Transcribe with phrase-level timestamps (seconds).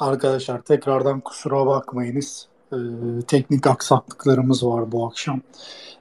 [0.00, 2.48] Arkadaşlar tekrardan kusura bakmayınız.
[2.72, 2.76] Ee,
[3.28, 5.40] teknik aksaklıklarımız var bu akşam.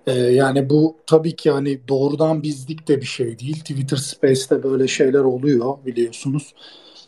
[0.07, 3.59] Ee, yani bu tabii ki hani doğrudan bizlik de bir şey değil.
[3.59, 6.53] Twitter Space'te böyle şeyler oluyor biliyorsunuz.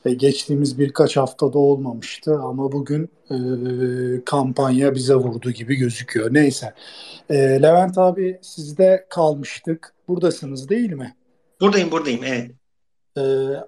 [0.05, 3.37] Ee, geçtiğimiz birkaç haftada olmamıştı ama bugün e,
[4.25, 6.33] kampanya bize vurdu gibi gözüküyor.
[6.33, 6.73] Neyse.
[7.29, 9.93] Ee, Levent abi sizde kalmıştık.
[10.07, 11.15] Buradasınız değil mi?
[11.61, 12.51] Buradayım buradayım evet.
[13.17, 13.21] Ee,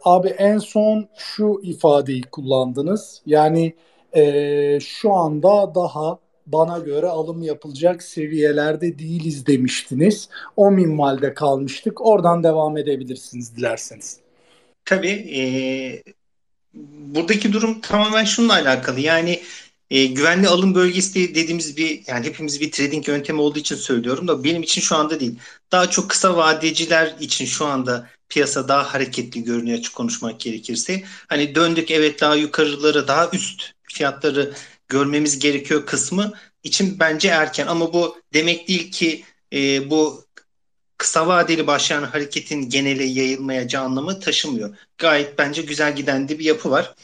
[0.03, 3.21] abi en son şu ifadeyi kullandınız.
[3.25, 3.75] Yani
[4.15, 10.29] e, şu anda daha bana göre alım yapılacak seviyelerde değiliz demiştiniz.
[10.55, 12.05] O minvalde kalmıştık.
[12.05, 14.19] Oradan devam edebilirsiniz dilerseniz.
[14.85, 15.07] Tabii.
[15.37, 15.43] E,
[17.15, 18.99] buradaki durum tamamen şununla alakalı.
[18.99, 19.39] Yani
[19.89, 24.43] e, güvenli alım bölgesi dediğimiz bir yani hepimiz bir trading yöntemi olduğu için söylüyorum da
[24.43, 25.39] benim için şu anda değil.
[25.71, 31.03] Daha çok kısa vadeciler için şu anda piyasa daha hareketli görünüyor açık konuşmak gerekirse.
[31.27, 34.53] Hani döndük evet daha yukarıları daha üst fiyatları
[34.87, 40.25] görmemiz gerekiyor kısmı için bence erken ama bu demek değil ki e, bu
[40.97, 44.75] kısa vadeli başlayan hareketin genele yayılmayacağı anlamı taşımıyor.
[44.97, 46.95] Gayet bence güzel giden de bir yapı var.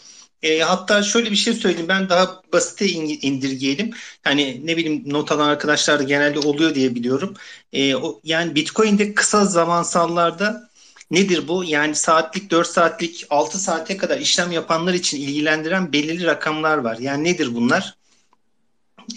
[0.43, 3.91] E, hatta şöyle bir şey söyleyeyim ben daha basite indirgeyelim.
[4.23, 7.33] Hani ne bileyim not alan arkadaşlar da genelde oluyor diye biliyorum.
[7.73, 10.69] E, o, yani Bitcoin'de kısa zamansallarda
[11.11, 11.63] nedir bu?
[11.63, 16.97] Yani saatlik 4 saatlik 6 saate kadar işlem yapanlar için ilgilendiren belirli rakamlar var.
[16.97, 17.95] Yani nedir bunlar?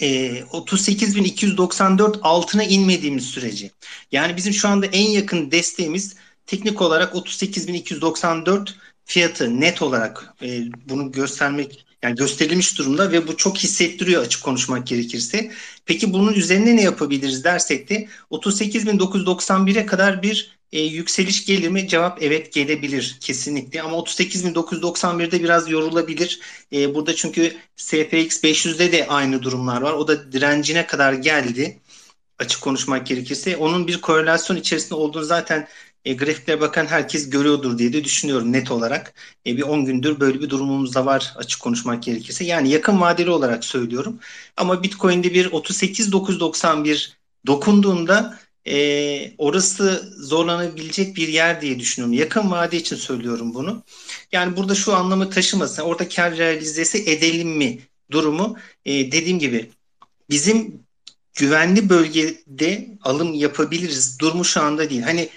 [0.01, 3.71] e, 38.294 altına inmediğimiz sürece.
[4.13, 6.17] Yani bizim şu anda en yakın desteğimiz
[6.47, 8.69] teknik olarak 38.294
[9.05, 14.87] fiyatı net olarak e, bunu göstermek yani gösterilmiş durumda ve bu çok hissettiriyor açık konuşmak
[14.87, 15.53] gerekirse.
[15.87, 21.89] Peki bunun üzerine ne yapabiliriz dersek de 38.991'e kadar bir e, yükseliş gelir mi?
[21.89, 26.41] Cevap evet gelebilir kesinlikle ama 38.991'de biraz yorulabilir.
[26.73, 29.93] E, burada çünkü SPX 500'de de aynı durumlar var.
[29.93, 31.81] O da direncine kadar geldi
[32.39, 33.57] açık konuşmak gerekirse.
[33.57, 35.69] Onun bir korelasyon içerisinde olduğunu zaten
[36.05, 39.15] e, grafiklere bakan herkes görüyordur diye de düşünüyorum net olarak.
[39.47, 42.45] E, bir 10 gündür böyle bir durumumuz da var açık konuşmak gerekirse.
[42.45, 44.21] Yani yakın vadeli olarak söylüyorum.
[44.57, 47.13] Ama Bitcoin'de bir 38.991
[47.47, 48.39] dokunduğunda
[48.69, 52.19] e, orası zorlanabilecek bir yer diye düşünüyorum.
[52.19, 53.83] Yakın vade için söylüyorum bunu.
[54.33, 55.83] Yani burada şu anlamı taşımasın.
[55.83, 57.81] Orada kar realizesi edelim mi
[58.11, 59.71] durumu e, dediğim gibi
[60.31, 60.81] bizim
[61.35, 64.19] güvenli bölgede alım yapabiliriz.
[64.19, 65.03] Durumu şu anda değil.
[65.03, 65.29] Hani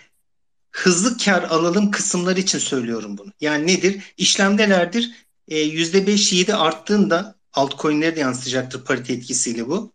[0.72, 3.31] hızlı kar alalım kısımlar için söylüyorum bunu.
[3.42, 4.13] Yani nedir?
[4.18, 5.12] İşlemdelerdir.
[5.48, 9.92] E, %5-7 arttığında altcoin'lere de yansıyacaktır parite etkisiyle bu.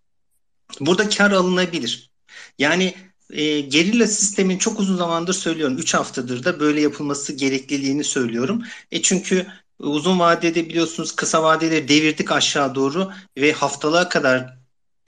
[0.80, 2.10] Burada kar alınabilir.
[2.58, 2.94] Yani
[3.30, 5.78] e, gerilla sistemin çok uzun zamandır söylüyorum.
[5.78, 8.62] 3 haftadır da böyle yapılması gerekliliğini söylüyorum.
[8.92, 9.46] E çünkü
[9.78, 14.56] uzun vadede biliyorsunuz kısa vadede devirdik aşağı doğru ve haftalığa kadar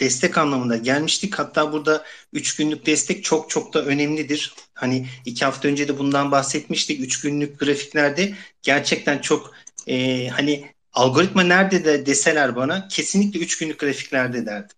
[0.00, 1.38] destek anlamında gelmiştik.
[1.38, 4.54] Hatta burada 3 günlük destek çok çok da önemlidir.
[4.74, 7.00] Hani 2 hafta önce de bundan bahsetmiştik.
[7.00, 9.54] 3 günlük grafiklerde gerçekten çok
[9.86, 14.77] e, hani algoritma nerede de deseler bana kesinlikle 3 günlük grafiklerde derdim.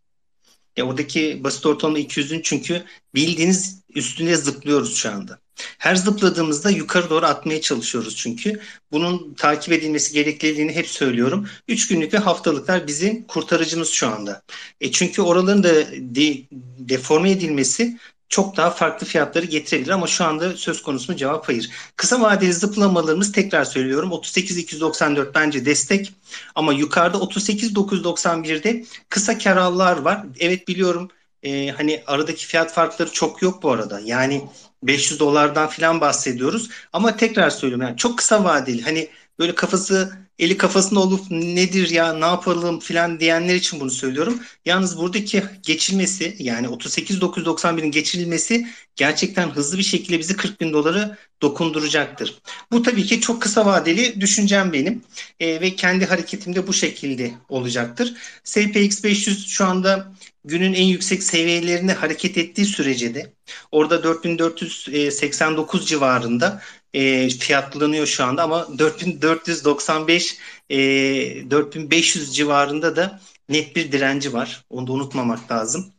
[0.76, 5.38] Ya oradaki basit ortalama 200'ün çünkü bildiğiniz üstüne zıplıyoruz şu anda.
[5.78, 8.60] Her zıpladığımızda yukarı doğru atmaya çalışıyoruz çünkü.
[8.92, 11.48] Bunun takip edilmesi gerekliliğini hep söylüyorum.
[11.68, 14.42] 3 günlük ve haftalıklar bizim kurtarıcımız şu anda.
[14.80, 16.42] E çünkü oraların da de,
[16.78, 17.98] deforme edilmesi
[18.30, 21.70] çok daha farklı fiyatları getirebilir ama şu anda söz konusu mu cevap hayır.
[21.96, 26.12] Kısa vadeli zıplamalarımız tekrar söylüyorum 38.294 bence destek
[26.54, 30.26] ama yukarıda 38.991'de kısa karallar var.
[30.38, 31.10] Evet biliyorum
[31.42, 34.00] e, hani aradaki fiyat farkları çok yok bu arada.
[34.00, 34.48] Yani
[34.82, 39.08] 500 dolardan falan bahsediyoruz ama tekrar söylüyorum yani çok kısa vadeli hani
[39.38, 44.40] böyle kafası eli kafasında olup nedir ya ne yapalım filan diyenler için bunu söylüyorum.
[44.64, 52.40] Yalnız buradaki geçilmesi yani 38.991'in geçirilmesi gerçekten hızlı bir şekilde bizi 40 bin doları dokunduracaktır.
[52.72, 55.02] Bu tabii ki çok kısa vadeli düşüncem benim
[55.40, 58.14] e, ve kendi hareketimde bu şekilde olacaktır.
[58.44, 60.12] SPX 500 şu anda
[60.44, 63.32] günün en yüksek seviyelerine hareket ettiği sürece de
[63.72, 66.62] orada 4489 civarında
[66.94, 70.38] e, fiyatlanıyor şu anda ama 4495
[70.70, 70.76] e,
[71.50, 74.64] 4500 civarında da net bir direnci var.
[74.70, 75.92] Onu da unutmamak lazım.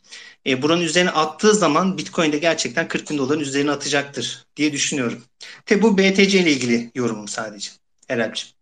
[0.46, 5.22] E, buranın üzerine attığı zaman Bitcoin'de gerçekten 40 bin doların üzerine atacaktır diye düşünüyorum.
[5.66, 7.70] Tabi bu BTC ile ilgili yorumum sadece.
[8.08, 8.54] Erel'ciğim.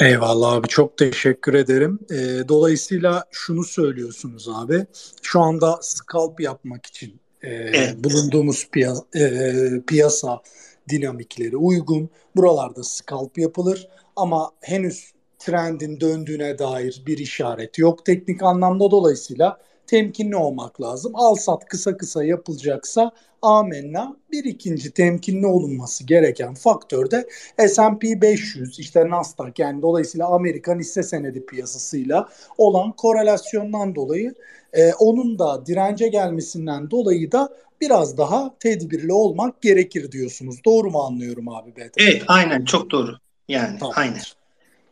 [0.00, 1.98] Eyvallah abi çok teşekkür ederim.
[2.10, 4.86] E, dolayısıyla şunu söylüyorsunuz abi.
[5.22, 8.04] Şu anda scalp yapmak için e, evet.
[8.04, 9.52] bulunduğumuz piya, e,
[9.86, 10.42] piyasa
[10.88, 12.10] dinamikleri uygun.
[12.36, 20.36] Buralarda scalp yapılır ama henüz trendin döndüğüne dair bir işaret yok teknik anlamda dolayısıyla temkinli
[20.36, 21.12] olmak lazım.
[21.14, 23.12] Al sat kısa kısa yapılacaksa
[23.42, 27.28] amenna bir ikinci temkinli olunması gereken faktör de
[27.68, 32.28] S&P 500 işte Nasdaq yani dolayısıyla Amerikan hisse senedi piyasasıyla
[32.58, 34.34] olan korelasyondan dolayı
[34.72, 37.48] e, onun da dirence gelmesinden dolayı da
[37.82, 40.64] biraz daha tedbirli olmak gerekir diyorsunuz.
[40.64, 41.76] Doğru mu anlıyorum abi?
[41.76, 42.04] BTC?
[42.04, 43.16] Evet aynen çok doğru.
[43.48, 43.94] Yani tamam.
[43.96, 44.22] aynen.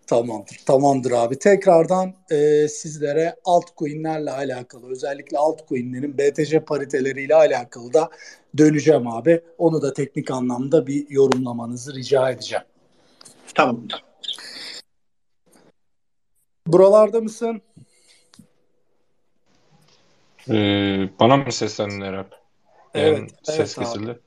[0.06, 0.60] Tamamdır.
[0.66, 1.38] Tamamdır abi.
[1.38, 8.10] Tekrardan e, sizlere altcoin'lerle alakalı özellikle altcoin'lerin BTC pariteleriyle alakalı da
[8.58, 9.40] döneceğim abi.
[9.58, 12.64] Onu da teknik anlamda bir yorumlamanızı rica edeceğim.
[13.54, 13.88] Tamam.
[16.66, 17.62] Buralarda mısın?
[20.48, 22.39] Ee, bana mı seslendin Erap?
[22.94, 23.18] Evet.
[23.18, 24.10] Yani ses evet kesildi.
[24.10, 24.18] Abi.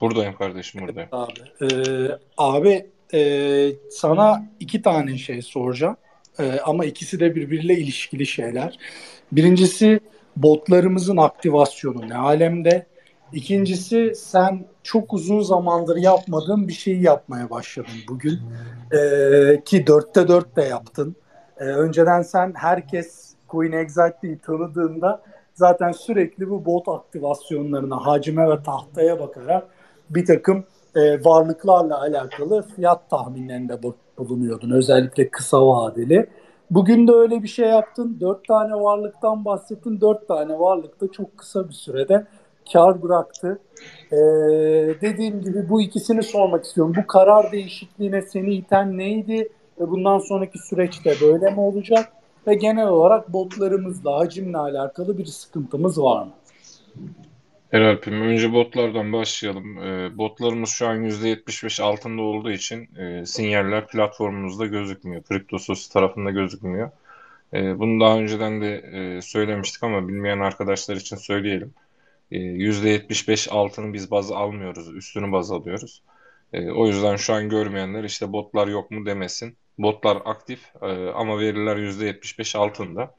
[0.00, 1.08] Buradayım kardeşim buradayım.
[1.12, 1.28] Evet,
[1.60, 1.74] abi.
[1.74, 5.96] Ee, abi e, sana iki tane şey soracağım.
[6.38, 8.78] E, ama ikisi de birbiriyle ilişkili şeyler.
[9.32, 10.00] Birincisi
[10.36, 12.86] botlarımızın aktivasyonu ne alemde?
[13.32, 18.40] İkincisi sen çok uzun zamandır yapmadığın bir şeyi yapmaya başladın bugün.
[18.92, 19.00] E,
[19.64, 21.16] ki dörtte dört de yaptın.
[21.58, 25.22] E, önceden sen herkes Coin Exactly'yi tanıdığında
[25.56, 29.68] zaten sürekli bu bot aktivasyonlarına, hacime ve tahtaya bakarak
[30.10, 30.64] bir takım
[30.94, 33.80] e, varlıklarla alakalı fiyat tahminlerinde
[34.18, 34.70] bulunuyordun.
[34.70, 36.26] Özellikle kısa vadeli.
[36.70, 38.16] Bugün de öyle bir şey yaptın.
[38.20, 40.00] Dört tane varlıktan bahsettin.
[40.00, 42.26] Dört tane varlık da çok kısa bir sürede
[42.72, 43.58] kar bıraktı.
[44.12, 44.16] Ee,
[45.00, 46.92] dediğim gibi bu ikisini sormak istiyorum.
[46.96, 49.48] Bu karar değişikliğine seni iten neydi?
[49.80, 52.12] Ve bundan sonraki süreçte böyle mi olacak?
[52.46, 56.32] Ve genel olarak botlarımızla, hacimle alakalı bir sıkıntımız var mı?
[57.72, 59.78] Eralp'im önce botlardan başlayalım.
[59.78, 65.22] E, botlarımız şu an %75 altında olduğu için e, sinyaller platformumuzda gözükmüyor.
[65.28, 66.90] CryptoSource tarafında gözükmüyor.
[67.52, 71.74] E, bunu daha önceden de e, söylemiştik ama bilmeyen arkadaşlar için söyleyelim.
[72.30, 74.94] E, %75 altını biz baz almıyoruz.
[74.94, 76.02] Üstünü baz alıyoruz.
[76.52, 79.56] E, o yüzden şu an görmeyenler işte botlar yok mu demesin.
[79.78, 83.14] Botlar aktif e, ama veriler %75 altında.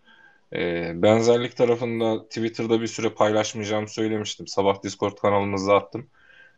[0.53, 4.47] E, benzerlik tarafında Twitter'da bir süre paylaşmayacağımı söylemiştim.
[4.47, 6.07] Sabah Discord kanalımızda attım.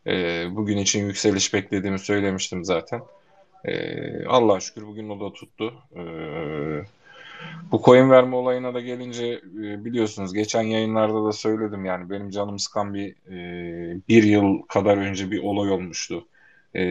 [0.07, 3.01] E, bugün için yükseliş beklediğimi söylemiştim zaten.
[3.65, 5.73] E, Allah'a şükür bugün o da tuttu.
[5.95, 6.01] E,
[7.71, 9.25] bu coin verme olayına da gelince
[9.63, 14.97] e, biliyorsunuz geçen yayınlarda da söyledim yani benim canım sıkan bir e, bir yıl kadar
[14.97, 16.27] önce bir olay olmuştu.
[16.75, 16.83] E,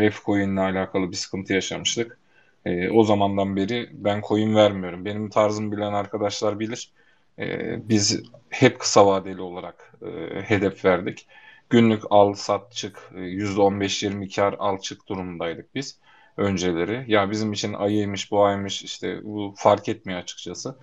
[0.00, 2.18] Ref coin ile alakalı bir sıkıntı yaşamıştık.
[2.66, 5.04] E, o zamandan beri ben coin vermiyorum.
[5.04, 6.92] Benim tarzım bilen arkadaşlar bilir.
[7.38, 11.26] E, biz hep kısa vadeli olarak e, hedef verdik.
[11.70, 15.98] Günlük al sat çık %15-20 kar al çık durumundaydık biz
[16.36, 17.04] önceleri.
[17.08, 20.76] Ya bizim için ayıymış bu aymış işte bu fark etmiyor açıkçası.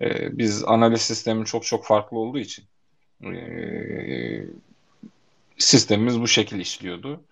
[0.00, 2.64] E, biz analiz sistemi çok çok farklı olduğu için
[3.24, 4.46] e,
[5.58, 7.24] sistemimiz bu şekil işliyordu.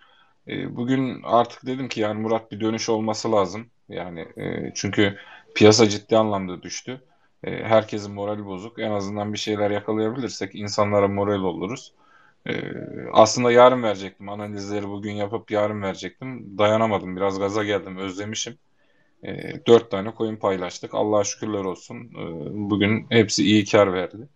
[0.49, 3.71] E, bugün artık dedim ki yani Murat bir dönüş olması lazım.
[3.89, 5.17] Yani e, çünkü
[5.55, 7.05] piyasa ciddi anlamda düştü.
[7.45, 8.79] E, herkesin morali bozuk.
[8.79, 11.93] En azından bir şeyler yakalayabilirsek insanlara moral oluruz.
[12.47, 12.53] E,
[13.13, 14.29] aslında yarın verecektim.
[14.29, 16.59] Analizleri bugün yapıp yarın verecektim.
[16.59, 17.17] Dayanamadım.
[17.17, 17.97] Biraz gaza geldim.
[17.99, 18.59] Özlemişim.
[19.25, 20.95] E, dört tane coin paylaştık.
[20.95, 21.97] Allah'a şükürler olsun.
[21.97, 22.25] E,
[22.71, 24.29] bugün hepsi iyi kar verdi.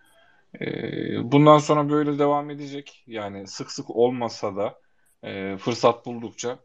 [0.61, 3.05] E, bundan sonra böyle devam edecek.
[3.07, 4.81] Yani sık sık olmasa da
[5.23, 6.59] e, fırsat buldukça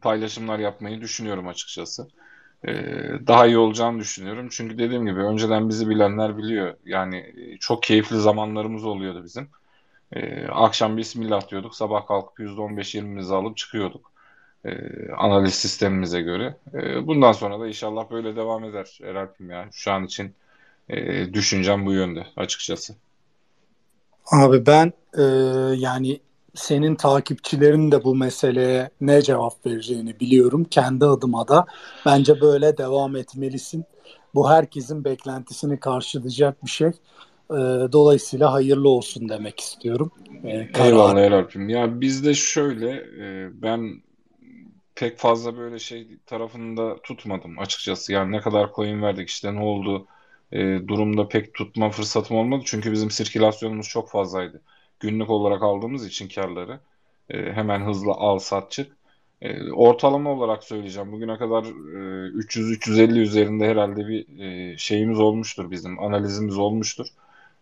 [0.00, 2.08] paylaşımlar yapmayı düşünüyorum açıkçası.
[2.68, 2.72] Ee,
[3.26, 4.48] daha iyi olacağını düşünüyorum.
[4.50, 6.74] Çünkü dediğim gibi önceden bizi bilenler biliyor.
[6.84, 9.48] Yani e, çok keyifli zamanlarımız oluyordu bizim.
[10.12, 11.74] Ee, akşam bismillah diyorduk.
[11.74, 14.12] Sabah kalkıp %15-20'mizi alıp çıkıyorduk.
[14.64, 14.72] Ee,
[15.12, 16.56] analiz sistemimize göre.
[16.74, 19.68] Ee, bundan sonra da inşallah böyle devam eder Eralp'im ya.
[19.72, 20.34] Şu an için
[20.88, 22.94] e, düşüncem bu yönde açıkçası.
[24.32, 25.22] Abi ben e,
[25.76, 26.20] yani
[26.54, 30.64] senin takipçilerin de bu meseleye ne cevap vereceğini biliyorum.
[30.64, 31.66] Kendi adıma da
[32.06, 33.84] bence böyle devam etmelisin.
[34.34, 36.88] Bu herkesin beklentisini karşılayacak bir şey.
[37.50, 37.54] Ee,
[37.92, 40.12] dolayısıyla hayırlı olsun demek istiyorum.
[40.44, 41.68] Ee, Eyvallah Eralp'im.
[41.68, 44.02] Ya bizde şöyle e, ben
[44.94, 48.12] pek fazla böyle şey tarafında tutmadım açıkçası.
[48.12, 50.06] Yani ne kadar coin verdik işte ne oldu
[50.52, 52.62] e, durumda pek tutma fırsatım olmadı.
[52.66, 54.62] Çünkü bizim sirkülasyonumuz çok fazlaydı
[55.00, 56.80] günlük olarak aldığımız için karları
[57.30, 58.96] e, hemen hızlı al sat çık.
[59.42, 61.12] E, ortalama olarak söyleyeceğim.
[61.12, 65.98] Bugüne kadar e, 300-350 üzerinde herhalde bir e, şeyimiz olmuştur bizim.
[66.02, 67.06] Analizimiz olmuştur.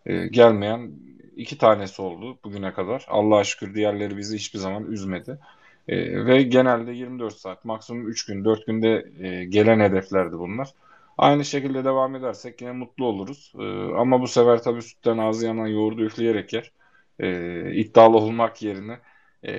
[0.05, 0.91] E, gelmeyen
[1.35, 3.05] iki tanesi oldu bugüne kadar.
[3.09, 5.39] Allah'a şükür diğerleri bizi hiçbir zaman üzmedi.
[5.87, 10.69] E, ve genelde 24 saat, maksimum 3 gün, 4 günde e, gelen hedeflerdi bunlar.
[11.17, 13.53] Aynı şekilde devam edersek yine mutlu oluruz.
[13.59, 13.63] E,
[13.97, 16.71] ama bu sefer tabii sütten ağzı yanan yoğurdu üfleyerek yer.
[17.19, 18.99] E, iddialı olmak yerine
[19.43, 19.53] e,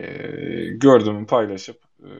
[0.71, 2.11] gördüğümü paylaşıp e,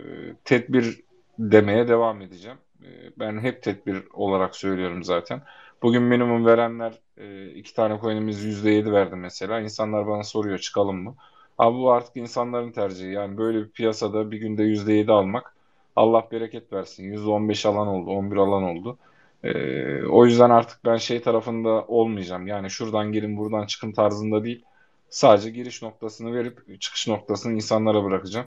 [0.44, 1.00] tedbir
[1.38, 2.59] demeye devam edeceğim.
[2.82, 5.42] E, ben hep tedbir olarak söylüyorum zaten.
[5.82, 9.61] Bugün minimum verenler e, iki tane coin'imiz %7 verdi mesela.
[9.61, 11.14] İnsanlar bana soruyor çıkalım mı?
[11.59, 13.12] Abi bu artık insanların tercihi.
[13.12, 15.54] Yani böyle bir piyasada bir günde %7 almak
[15.97, 17.04] Allah bereket versin.
[17.04, 18.99] %15 alan oldu, 11 alan oldu.
[19.44, 22.47] Ee, o yüzden artık ben şey tarafında olmayacağım.
[22.47, 24.64] Yani şuradan girin buradan çıkın tarzında değil.
[25.11, 28.47] Sadece giriş noktasını verip çıkış noktasını insanlara bırakacağım.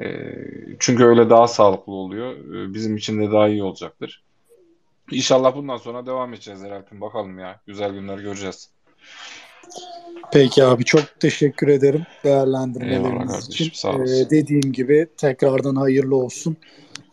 [0.00, 0.34] Ee,
[0.78, 2.36] çünkü öyle daha sağlıklı oluyor.
[2.36, 4.22] Ee, bizim için de daha iyi olacaktır.
[5.10, 7.00] İnşallah bundan sonra devam edeceğiz Eralp'in.
[7.00, 7.60] Bakalım ya.
[7.66, 8.70] Güzel günler göreceğiz.
[10.32, 13.88] Peki abi çok teşekkür ederim değerlendirmeleriniz için.
[13.88, 16.56] Ee, dediğim gibi tekrardan hayırlı olsun.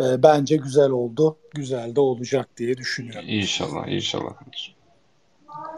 [0.01, 1.37] Ee, bence güzel oldu.
[1.55, 3.29] Güzel de olacak diye düşünüyorum.
[3.29, 4.33] İnşallah, inşallah.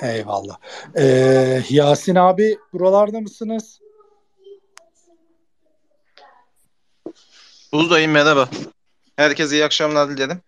[0.01, 0.57] Eyvallah.
[0.97, 3.79] Ee, Yasin abi buralarda mısınız?
[7.73, 8.49] Buzdayım merhaba.
[9.15, 10.41] Herkese iyi akşamlar dilerim.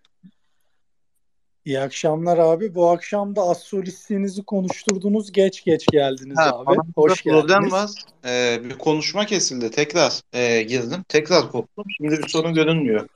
[1.64, 2.74] İyi akşamlar abi.
[2.74, 5.32] Bu akşam da astrolistliğinizi konuşturdunuz.
[5.32, 6.78] Geç geç geldiniz ha, abi.
[6.96, 7.42] Hoş geldiniz.
[7.42, 7.90] Problem var.
[8.24, 9.70] Ee, bir konuşma kesildi.
[9.70, 11.04] Tekrar e, girdim.
[11.08, 11.84] Tekrar koptum.
[11.96, 13.08] Şimdi bir sorun görünmüyor.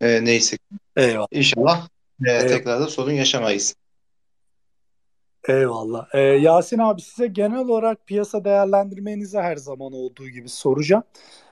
[0.00, 0.56] E, neyse.
[0.96, 1.26] Eyvallah.
[1.30, 1.88] İnşallah
[2.26, 3.74] e, tekrar da sorun yaşamayız.
[5.48, 6.08] Eyvallah.
[6.14, 11.02] Ee, Yasin abi size genel olarak piyasa değerlendirmenizi her zaman olduğu gibi soracağım.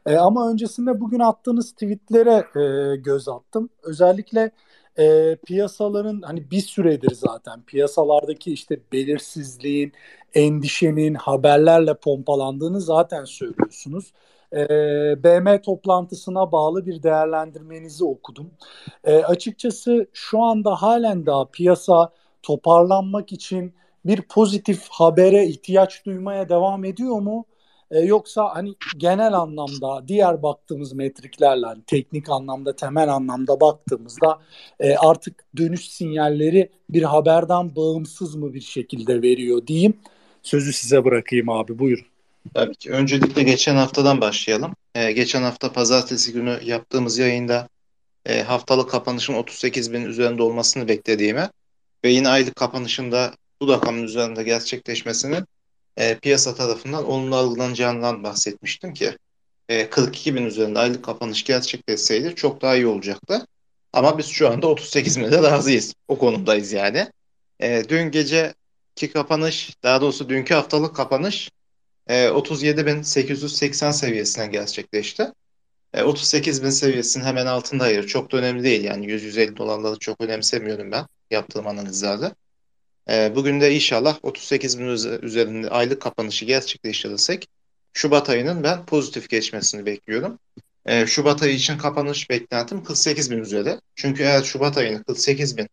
[0.06, 3.68] Ee, ama öncesinde bugün attığınız tweetlere e, göz attım.
[3.82, 4.50] Özellikle
[4.98, 9.92] e, piyasaların hani bir süredir zaten piyasalardaki işte belirsizliğin,
[10.34, 14.12] endişenin haberlerle pompalandığını zaten söylüyorsunuz.
[14.52, 14.58] E,
[15.24, 18.50] BM toplantısına bağlı bir değerlendirmenizi okudum.
[19.04, 26.84] E, açıkçası şu anda halen daha piyasa toparlanmak için bir pozitif habere ihtiyaç duymaya devam
[26.84, 27.44] ediyor mu?
[27.90, 34.38] E, yoksa hani genel anlamda diğer baktığımız metriklerle hani teknik anlamda temel anlamda baktığımızda
[34.80, 39.94] e, artık dönüş sinyalleri bir haberden bağımsız mı bir şekilde veriyor diyeyim.
[40.42, 42.06] Sözü size bırakayım abi buyurun.
[42.54, 42.90] Tabii ki.
[42.90, 44.74] Öncelikle geçen haftadan başlayalım.
[44.94, 47.68] Ee, geçen hafta pazartesi günü yaptığımız yayında
[48.26, 51.50] e, haftalık kapanışın 38 bin üzerinde olmasını beklediğime
[52.04, 55.40] ve yine aylık kapanışında bu rakamın üzerinde gerçekleşmesini
[55.96, 59.16] e, piyasa tarafından olumlu algılanacağından bahsetmiştim ki
[59.68, 63.46] e, 42 bin üzerinde aylık kapanış gerçekleşseydi çok daha iyi olacaktı.
[63.92, 65.94] Ama biz şu anda 38 binde razıyız.
[66.08, 67.08] O konumdayız yani.
[67.60, 71.50] E, dün geceki kapanış, daha doğrusu dünkü haftalık kapanış
[72.06, 75.32] e, 37.880 seviyesinden gerçekleşti.
[75.94, 78.06] E, 38 bin seviyesinin hemen altında.
[78.06, 82.34] Çok da önemli değil yani 100-150 dolarları çok önemsemiyorum ben yaptığım analizlerde.
[83.10, 84.86] E, bugün de inşallah 38 bin
[85.22, 87.48] üzerinde aylık kapanışı gerçekleştirirsek
[87.92, 90.38] Şubat ayının ben pozitif geçmesini bekliyorum.
[90.86, 93.80] E, Şubat ayı için kapanış beklentim 48 bin üzeri.
[93.94, 95.68] Çünkü eğer Şubat ayını 48 bin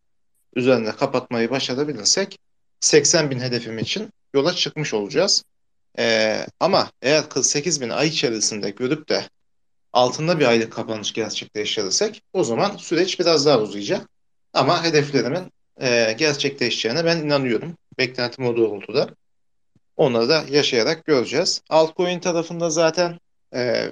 [0.55, 2.39] üzerinde kapatmayı başarabilirsek
[2.79, 5.43] 80 bin hedefim için yola çıkmış olacağız.
[5.99, 9.29] E, ama eğer 48 bin ay içerisinde görüp de
[9.93, 14.09] altında bir aylık kapanış gerçekleştirirsek o zaman süreç biraz daha uzayacak.
[14.53, 15.51] Ama hedeflerimin
[15.81, 17.77] e, gerçekleşeceğine ben inanıyorum.
[17.97, 19.09] Beklentim o doğrultuda.
[19.97, 21.61] Onları da yaşayarak göreceğiz.
[21.69, 23.19] Altcoin tarafında zaten
[23.53, 23.91] e,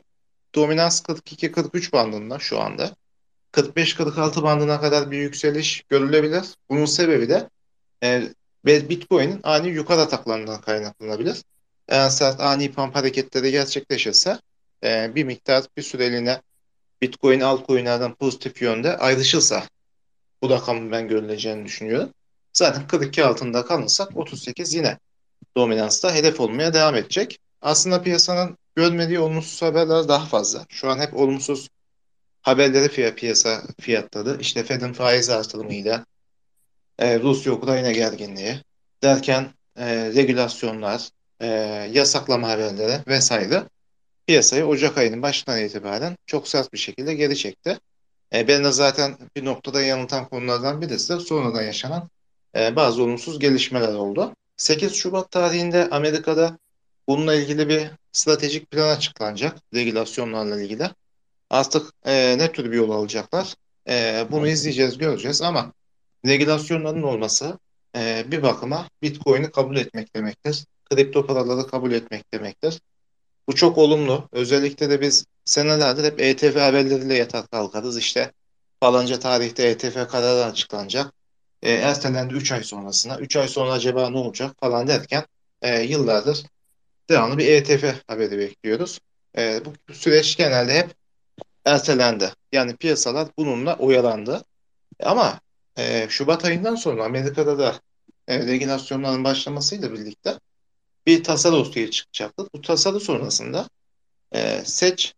[0.56, 2.96] dominans 42-43 bandında şu anda.
[3.54, 6.44] 45-46 bandına kadar bir yükseliş görülebilir.
[6.70, 7.50] Bunun sebebi de
[8.04, 8.24] e,
[8.66, 11.44] Bitcoin'in ani yukarı ataklarından kaynaklanabilir.
[11.88, 14.40] Eğer sert ani pump hareketleri gerçekleşirse
[14.84, 16.42] e, bir miktar bir süreliğine
[17.02, 19.64] Bitcoin altcoin'lerden pozitif yönde ayrışırsa
[20.42, 22.10] bu rakamın ben görüleceğini düşünüyorum.
[22.54, 24.98] Zaten 42 altında kalırsak 38 yine
[25.58, 27.40] dominansta hedef olmaya devam edecek.
[27.62, 30.66] Aslında piyasanın görmediği olumsuz haberler daha fazla.
[30.70, 31.70] Şu an hep olumsuz
[32.42, 34.40] haberleri fiyat, piyasa fiyatladı.
[34.40, 36.06] İşte Fed'in faiz artırımıyla
[37.00, 38.62] e, Rusya-Ukrayna gerginliği
[39.04, 41.10] derken e, regülasyonlar,
[41.42, 41.48] e,
[41.94, 43.64] yasaklama haberleri vesaire
[44.28, 47.80] piyasayı Ocak ayının başından itibaren çok sert bir şekilde geri çekti.
[48.34, 52.10] E, beni de zaten bir noktada yanıltan konulardan birisi de sonradan yaşanan
[52.56, 54.36] e, bazı olumsuz gelişmeler oldu.
[54.58, 56.58] 8 Şubat tarihinde Amerika'da
[57.08, 60.90] bununla ilgili bir stratejik plan açıklanacak regülasyonlarla ilgili.
[61.50, 63.56] Artık e, ne tür bir yol alacaklar?
[63.90, 65.74] E, bunu izleyeceğiz, göreceğiz ama
[66.26, 67.60] regülasyonların olması
[67.96, 70.66] e, bir bakıma Bitcoin'i kabul etmek demektir.
[70.90, 72.82] Kripto paraları kabul etmek demektir.
[73.48, 74.30] Bu çok olumlu.
[74.32, 77.98] Özellikle de biz senelerdir hep ETF haberleriyle yatar kalkarız.
[77.98, 78.32] İşte
[78.80, 81.14] falanca tarihte ETF kararı açıklanacak.
[81.62, 83.18] E, ertelendi 3 ay sonrasına.
[83.20, 85.26] 3 ay sonra acaba ne olacak falan derken
[85.62, 86.46] e, yıllardır
[87.10, 89.00] devamlı bir ETF haberi bekliyoruz.
[89.38, 90.96] E, bu süreç genelde hep
[91.66, 92.32] ertelendi.
[92.52, 94.44] Yani piyasalar bununla oyalandı.
[95.04, 95.40] Ama
[95.78, 97.76] e, Şubat ayından sonra Amerika'da da
[98.28, 100.40] e, regülasyonların başlamasıyla birlikte
[101.06, 102.48] bir tasarı ortaya çıkacaktı.
[102.54, 103.70] Bu tasarı sonrasında
[104.32, 105.14] e, seç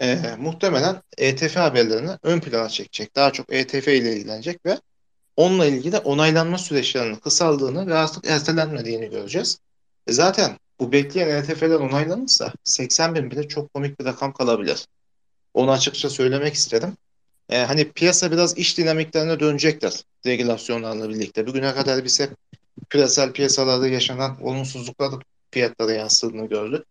[0.00, 3.16] e, muhtemelen ETF haberlerini ön plana çekecek.
[3.16, 4.78] Daha çok ETF ile ilgilenecek ve
[5.36, 9.58] onunla ilgili onaylanma süreçlerinin kısaldığını ve artık ertelenmediğini göreceğiz.
[10.06, 14.86] E zaten bu bekleyen ETF'ler onaylanırsa 80 bin bile çok komik bir rakam kalabilir.
[15.54, 16.96] Onu açıkça söylemek istedim.
[17.48, 21.46] E, hani piyasa biraz iş dinamiklerine dönecektir regülasyonlarla birlikte.
[21.46, 22.30] Bugüne kadar biz hep
[22.90, 25.10] küresel piyasalarda yaşanan olumsuzluklar
[25.50, 26.86] fiyatlara yansıdığını gördük.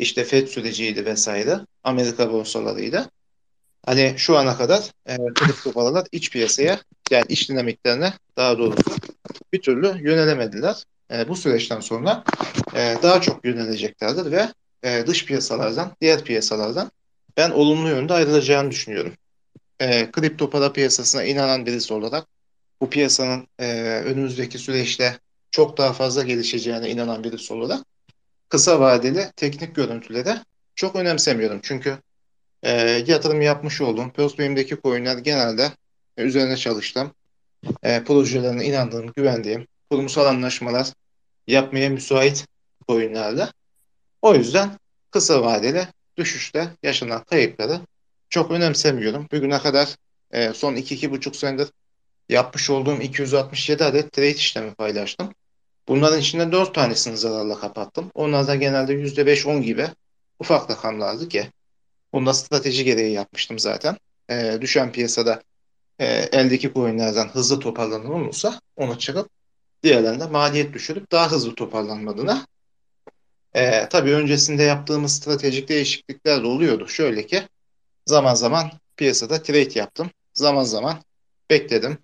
[0.00, 1.60] İşte FED süreciydi vesaire.
[1.84, 3.10] Amerika borsalarıydı.
[3.86, 6.80] Hani şu ana kadar e, kripto paralar iç piyasaya
[7.10, 8.90] yani iç dinamiklerine daha doğrusu
[9.52, 10.84] bir türlü yönelemediler.
[11.12, 12.24] E, bu süreçten sonra
[12.74, 14.48] e, daha çok yöneleceklerdir ve
[14.82, 16.90] e, dış piyasalardan, diğer piyasalardan
[17.36, 19.12] ben olumlu yönde ayrılacağını düşünüyorum.
[19.80, 22.26] E, kripto para piyasasına inanan birisi olarak
[22.80, 23.66] bu piyasanın e,
[24.04, 25.18] önümüzdeki süreçte
[25.50, 27.84] çok daha fazla gelişeceğine inanan birisi olarak
[28.50, 30.34] kısa vadeli teknik görüntüleri
[30.74, 31.60] çok önemsemiyorum.
[31.62, 31.98] Çünkü
[32.62, 32.70] e,
[33.06, 35.72] yatırım yapmış olduğum portföyümdeki coinler genelde
[36.16, 37.14] e, üzerine çalıştım.
[37.82, 40.92] E, projelerine inandığım, güvendiğim, kurumsal anlaşmalar
[41.46, 42.46] yapmaya müsait
[42.88, 43.48] coinlerle.
[44.22, 44.78] O yüzden
[45.10, 47.80] kısa vadeli düşüşte yaşanan kayıpları
[48.28, 49.28] çok önemsemiyorum.
[49.32, 49.96] Bugüne kadar
[50.30, 51.68] e, son 2-2,5 senedir
[52.28, 55.34] yapmış olduğum 267 adet trade işlemi paylaştım.
[55.90, 58.10] Bunların içinde 4 tanesini zararla kapattım.
[58.14, 59.88] Onlar da genelde %5-10 gibi
[60.38, 61.50] ufak rakamlardı ki
[62.12, 63.96] Bunda strateji gereği yapmıştım zaten.
[64.30, 65.42] E, düşen piyasada
[65.98, 69.30] e, eldeki coinlerden hızlı toparlanma olursa onu çıkıp
[69.82, 72.46] diğerlerinde maliyet düşürüp daha hızlı toparlanmadığına
[73.54, 76.88] e, tabii öncesinde yaptığımız stratejik değişiklikler de oluyordu.
[76.88, 77.48] Şöyle ki
[78.06, 80.10] zaman zaman piyasada trade yaptım.
[80.34, 81.02] Zaman zaman
[81.50, 81.98] bekledim.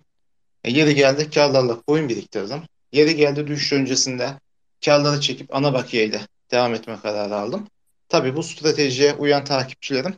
[0.63, 2.61] E, yeri geldi karlarla coin biriktirdim.
[2.97, 4.33] Yeri geldi düşüş öncesinde
[4.85, 7.67] karları çekip ana bakiyeyle devam etme kararı aldım.
[8.09, 10.13] Tabii bu stratejiye uyan takipçilerim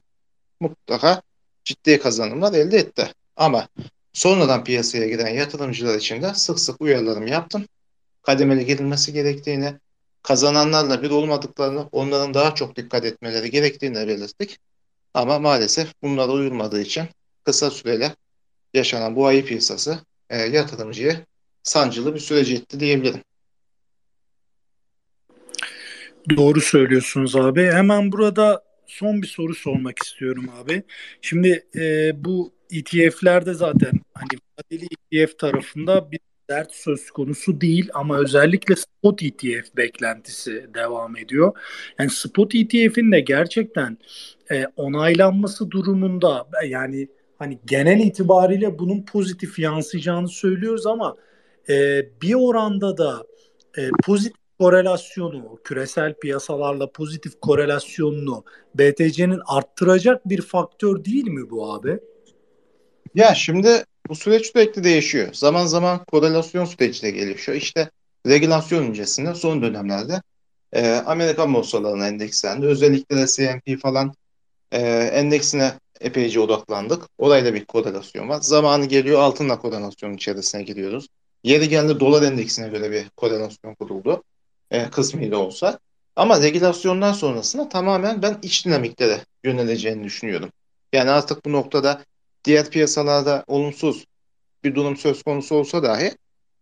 [0.60, 1.22] mutlaka
[1.64, 3.08] ciddi kazanımlar elde etti.
[3.36, 3.68] Ama
[4.14, 7.66] sonradan piyasaya giren yatırımcılar için de sık sık uyarılarımı yaptım.
[8.22, 9.74] Kademeli girilmesi gerektiğini,
[10.24, 14.60] kazananlarla bir olmadıklarını, onların daha çok dikkat etmeleri gerektiğini belirttik.
[15.14, 17.04] Ama maalesef bunlara uyulmadığı için
[17.44, 18.12] kısa süreli
[18.74, 21.26] yaşanan bu ayı piyasası e, yatırımcıya
[21.64, 23.22] sancılı bir süreci etti diyebilirim.
[26.38, 27.64] Doğru söylüyorsunuz abi.
[27.64, 30.84] Hemen burada son bir soru sormak istiyorum abi.
[31.22, 36.20] Şimdi e, bu ETF'lerde zaten hani vadeli ETF tarafında bir
[36.50, 41.58] dert söz konusu değil ama özellikle spot ETF beklentisi devam ediyor.
[42.00, 43.98] Yani spot ETF'in de gerçekten
[44.52, 47.08] e, onaylanması durumunda yani
[47.40, 51.16] hani genel itibariyle bunun pozitif yansıyacağını söylüyoruz ama
[51.70, 53.24] e, bir oranda da
[53.78, 58.44] e, pozitif korelasyonu, küresel piyasalarla pozitif korelasyonunu
[58.76, 62.00] BTC'nin arttıracak bir faktör değil mi bu abi?
[63.16, 65.30] Ya şimdi bu süreç sürekli değişiyor.
[65.34, 67.58] Zaman zaman korelasyon süreci de gelişiyor.
[67.58, 67.90] İşte
[68.28, 70.22] regülasyon öncesinde son dönemlerde
[70.74, 72.66] e, Amerikan borsalarına endekslendi.
[72.66, 74.14] Özellikle de S&P falan
[74.72, 77.04] e, endeksine epeyce odaklandık.
[77.18, 78.42] Orayla bir korelasyon var.
[78.42, 81.08] Zamanı geliyor altınla korelasyon içerisine giriyoruz.
[81.44, 84.24] Yeri geldi dolar endeksine göre bir korelasyon kuruldu
[84.72, 85.80] e, kısmıyla olsa.
[86.16, 90.50] Ama regülasyondan sonrasında tamamen ben iç dinamiklere yöneleceğini düşünüyorum.
[90.94, 92.04] Yani artık bu noktada
[92.44, 94.06] diğer piyasalarda olumsuz
[94.64, 96.12] bir durum söz konusu olsa dahi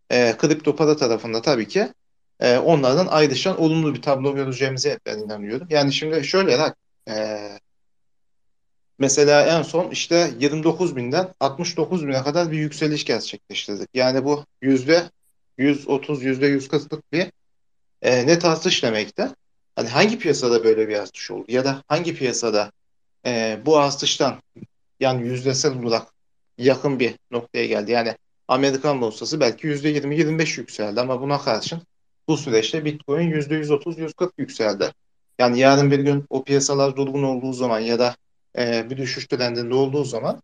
[0.10, 1.94] e, kripto para tarafında tabii ki
[2.40, 5.68] e, onlardan ayrışan olumlu bir tablo göreceğimize ben inanıyorum.
[5.70, 6.78] Yani şimdi şöyle bak
[7.10, 7.40] e,
[9.00, 13.90] mesela en son işte 29 binden 69 bine kadar bir yükseliş gerçekleştirdik.
[13.94, 15.10] Yani bu yüzde
[15.58, 17.32] 130 yüzde 140'lık bir
[18.02, 19.30] e, net artış demekte.
[19.76, 22.72] Hani hangi piyasada böyle bir artış oldu ya da hangi piyasada
[23.26, 24.42] e, bu artıştan
[25.00, 26.08] yani yüzdesel olarak
[26.58, 27.92] yakın bir noktaya geldi.
[27.92, 28.16] Yani
[28.48, 31.82] Amerikan borsası belki %20-25 yükseldi ama buna karşın
[32.28, 34.92] bu süreçte Bitcoin %130-140 yükseldi.
[35.40, 38.16] Yani yarın bir gün o piyasalar durgun olduğu zaman ya da
[38.58, 40.42] e, bir düşüş trendinde olduğu zaman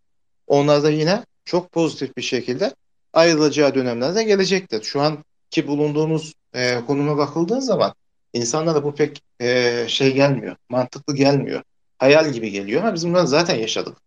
[0.47, 2.75] onlar da yine çok pozitif bir şekilde
[3.13, 4.83] ayrılacağı dönemlerde gelecektir.
[4.83, 7.93] Şu an ki bulunduğumuz e, konuma bakıldığı zaman
[8.33, 11.63] insanlara bu pek e, şey gelmiyor, mantıklı gelmiyor.
[11.97, 13.97] hayal gibi geliyor ama biz bunları zaten yaşadık.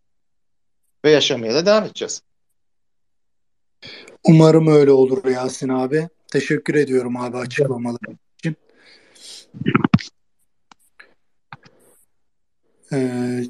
[1.05, 2.23] Ve yaşamaya da devam edeceğiz.
[4.25, 6.09] Umarım öyle olur Yasin abi.
[6.33, 8.01] Teşekkür ediyorum abi açıklamalar
[8.39, 8.57] için.
[12.93, 13.45] Ee,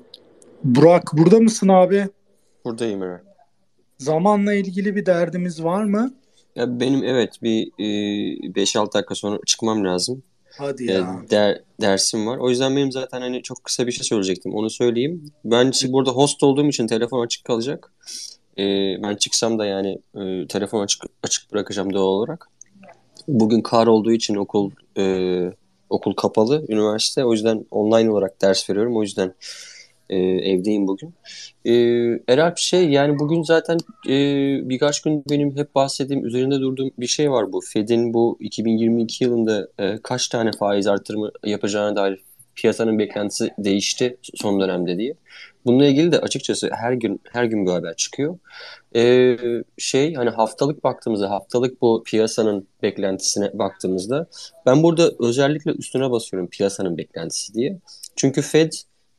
[0.67, 2.09] Burak burada mısın abi?
[2.65, 3.21] Buradayım evet.
[3.99, 6.15] Zamanla ilgili bir derdimiz var mı?
[6.57, 7.85] Ya benim evet bir e,
[8.53, 10.23] 5-6 dakika sonra çıkmam lazım.
[10.59, 11.23] Hadi E, ya.
[11.31, 12.39] der, dersim var.
[12.39, 14.55] O yüzden benim zaten hani çok kısa bir şey söyleyecektim.
[14.55, 15.31] Onu söyleyeyim.
[15.45, 17.93] Ben şimdi burada host olduğum için telefon açık kalacak.
[18.59, 18.63] E,
[19.03, 22.49] ben çıksam da yani e, telefon açık açık bırakacağım doğal olarak.
[23.29, 25.05] Bugün kar olduğu için okul e,
[25.91, 27.25] okul kapalı, üniversite.
[27.25, 28.97] O yüzden online olarak ders veriyorum.
[28.97, 29.35] O yüzden
[30.11, 31.15] e, evdeyim bugün.
[31.65, 31.73] E,
[32.29, 34.15] Eralp şey yani bugün zaten e,
[34.69, 37.61] birkaç gün benim hep bahsettiğim, üzerinde durduğum bir şey var bu.
[37.61, 42.25] Fed'in bu 2022 yılında e, kaç tane faiz artırımı yapacağına dair
[42.57, 45.15] piyasanın beklentisi değişti son dönemde diye.
[45.65, 48.39] Bununla ilgili de açıkçası her gün her gün bir haber çıkıyor.
[48.97, 49.37] Ee,
[49.79, 54.27] şey hani haftalık baktığımızda haftalık bu piyasanın beklentisine baktığımızda
[54.67, 57.79] ben burada özellikle üstüne basıyorum piyasanın beklentisi diye.
[58.17, 58.73] Çünkü Fed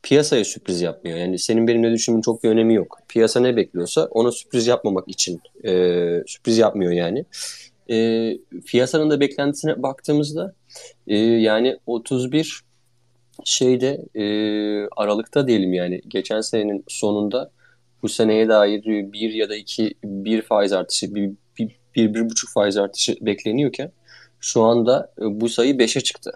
[0.08, 1.18] piyasaya sürpriz yapmıyor.
[1.18, 2.98] Yani senin benim ne düşünümün çok bir önemi yok.
[3.08, 5.70] Piyasa ne bekliyorsa ona sürpriz yapmamak için e,
[6.26, 7.24] sürpriz yapmıyor yani.
[7.90, 10.54] E, piyasanın da beklentisine baktığımızda
[11.06, 12.60] e, yani 31
[13.44, 14.24] şeyde e,
[14.96, 17.50] Aralık'ta diyelim yani geçen senenin sonunda
[18.02, 22.50] bu seneye dair bir ya da iki bir faiz artışı bir, bir, bir, bir buçuk
[22.50, 23.92] faiz artışı bekleniyorken
[24.40, 26.32] şu anda e, bu sayı 5'e çıktı.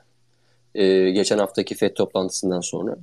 [0.75, 2.97] E, geçen haftaki FED toplantısından sonra.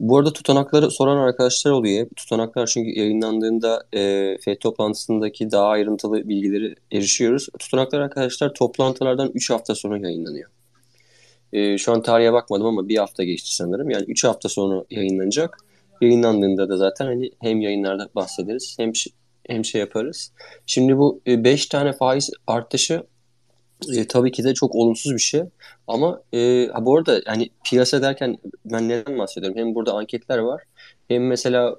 [0.00, 2.06] Bu arada tutanakları soran arkadaşlar oluyor.
[2.16, 7.48] Tutanaklar çünkü yayınlandığında e, FED toplantısındaki daha ayrıntılı bilgileri erişiyoruz.
[7.58, 10.50] Tutanaklar arkadaşlar toplantılardan 3 hafta sonra yayınlanıyor.
[11.52, 13.90] E, şu an tarihe bakmadım ama bir hafta geçti sanırım.
[13.90, 15.58] Yani 3 hafta sonra yayınlanacak.
[16.00, 18.92] Yayınlandığında da zaten hani hem yayınlarda bahsederiz hem
[19.48, 20.32] hem şey yaparız.
[20.66, 23.02] Şimdi bu 5 tane faiz artışı
[23.96, 25.42] e, tabii ki de çok olumsuz bir şey.
[25.86, 29.58] Ama e, ha bu arada yani piyasa derken ben neden bahsediyorum?
[29.58, 30.62] Hem burada anketler var.
[31.08, 31.76] Hem mesela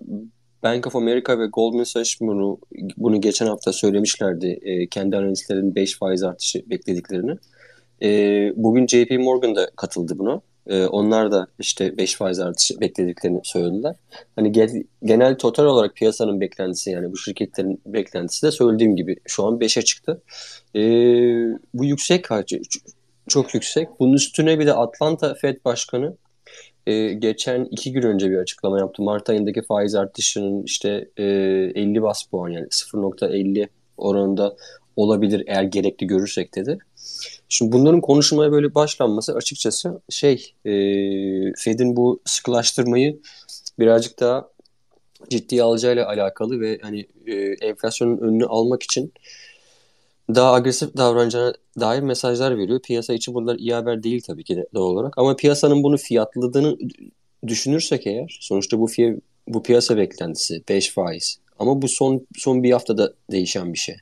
[0.64, 2.60] Bank of America ve Goldman Sachs bunu,
[2.98, 4.60] bunu geçen hafta söylemişlerdi.
[4.62, 7.38] E, kendi analistlerin 5 faiz artışı beklediklerini.
[8.02, 8.10] E,
[8.56, 10.42] bugün JP Morgan da katıldı buna.
[10.68, 13.96] E, onlar da işte 5 faiz artışı beklediklerini söylediler.
[14.36, 19.46] Hani ge- genel total olarak piyasanın beklentisi yani bu şirketlerin beklentisi de söylediğim gibi şu
[19.46, 20.22] an 5'e çıktı.
[20.76, 20.82] E,
[21.74, 22.26] bu yüksek
[23.28, 23.90] çok yüksek.
[24.00, 26.16] Bunun üstüne bir de Atlanta Fed Başkanı
[26.88, 29.04] e, geçen iki gün önce bir açıklama yaptı.
[29.04, 34.56] Mart ayındaki faiz artışının işte e, 50 bas puan yani 0.50 oranında
[34.96, 36.78] olabilir eğer gerekli görürsek dedi.
[37.54, 40.72] Şimdi bunların konuşmaya böyle başlanması açıkçası şey e,
[41.58, 43.20] Fed'in bu sıkılaştırmayı
[43.80, 44.50] birazcık daha
[45.30, 49.14] ciddiye alacağıyla alakalı ve hani e, enflasyonun önünü almak için
[50.36, 52.80] daha agresif davranacağına dair mesajlar veriyor.
[52.82, 55.18] Piyasa için bunlar iyi haber değil tabii ki de doğal olarak.
[55.18, 56.78] Ama piyasanın bunu fiyatladığını
[57.48, 59.16] düşünürsek eğer sonuçta bu fiy
[59.48, 61.38] bu piyasa beklentisi 5 faiz.
[61.60, 63.96] Ama bu son son bir haftada değişen bir şey.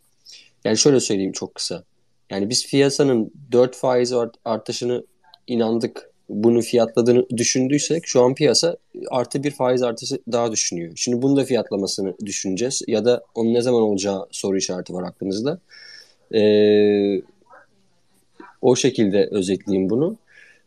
[0.64, 1.84] Yani şöyle söyleyeyim çok kısa.
[2.32, 4.14] Yani biz piyasanın 4 faiz
[4.46, 5.04] artışını
[5.48, 6.12] inandık.
[6.30, 8.78] Bunu fiyatladığını düşündüysek şu an piyasa
[9.10, 10.92] artı bir faiz artışı daha düşünüyor.
[10.96, 12.82] Şimdi bunu da fiyatlamasını düşüneceğiz.
[12.88, 15.60] Ya da onun ne zaman olacağı soru işareti var aklımızda.
[16.34, 17.22] Ee,
[18.62, 20.18] o şekilde özetleyeyim bunu.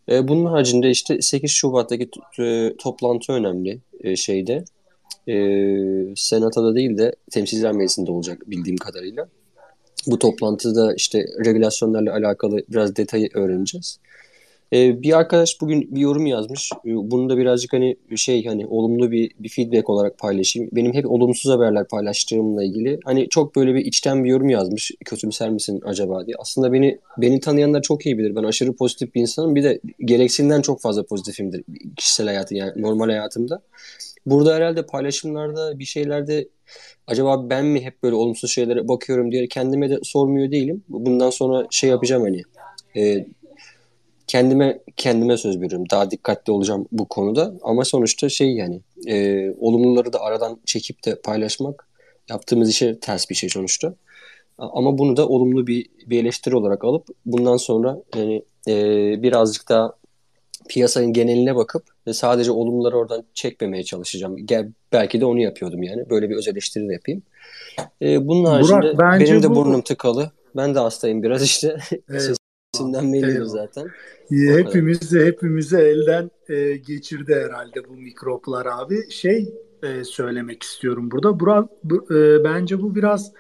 [0.09, 4.64] Ee, bunun haricinde işte 8 Şubat'taki e, toplantı önemli e, şeyde.
[5.29, 5.35] E,
[6.16, 9.29] Senato'da değil de Temsilciler Meclisi'nde olacak bildiğim kadarıyla.
[10.07, 13.99] Bu toplantıda işte regülasyonlarla alakalı biraz detayı öğreneceğiz.
[14.73, 16.71] Ee, bir arkadaş bugün bir yorum yazmış.
[16.87, 20.71] Ee, bunu da birazcık hani şey hani olumlu bir, bir feedback olarak paylaşayım.
[20.73, 23.01] Benim hep olumsuz haberler paylaştığımla ilgili.
[23.05, 24.90] Hani çok böyle bir içten bir yorum yazmış.
[25.05, 26.37] Kötümser misin acaba diye.
[26.38, 28.37] Aslında beni beni tanıyanlar çok iyi bilir.
[28.37, 29.55] Ben aşırı pozitif bir insanım.
[29.55, 31.64] Bir de gereksinden çok fazla pozitifimdir
[31.97, 33.62] kişisel hayatı yani normal hayatımda.
[34.26, 36.48] Burada herhalde paylaşımlarda bir şeylerde
[37.06, 40.84] acaba ben mi hep böyle olumsuz şeylere bakıyorum diye kendime de sormuyor değilim.
[40.88, 42.42] Bundan sonra şey yapacağım hani
[42.96, 43.26] e,
[44.26, 45.87] kendime kendime söz veriyorum.
[45.90, 47.54] Daha dikkatli olacağım bu konuda.
[47.62, 51.88] Ama sonuçta şey yani e, olumluları da aradan çekip de paylaşmak
[52.30, 53.94] yaptığımız işe ters bir şey sonuçta.
[54.58, 58.74] Ama bunu da olumlu bir, bir eleştiri olarak alıp bundan sonra yani e,
[59.22, 59.92] birazcık daha
[60.68, 64.37] piyasanın geneline bakıp sadece olumluları oradan çekmemeye çalışacağım.
[64.37, 66.11] Gel, belki de onu yapıyordum yani.
[66.11, 67.22] Böyle bir öz eleştiri de yapayım.
[68.03, 69.55] E, bunun haricinde Burak, benim de bu...
[69.55, 70.31] burnum tıkalı.
[70.57, 71.77] Ben de hastayım biraz işte.
[72.11, 72.37] Evet.
[72.74, 73.88] Sesinden bellidir zaten.
[74.31, 79.11] Hepimizi hepimizi elden e, geçirdi herhalde bu mikroplar abi.
[79.11, 81.40] Şey e, söylemek istiyorum burada.
[81.40, 83.33] Burak, bu, e, bence bu biraz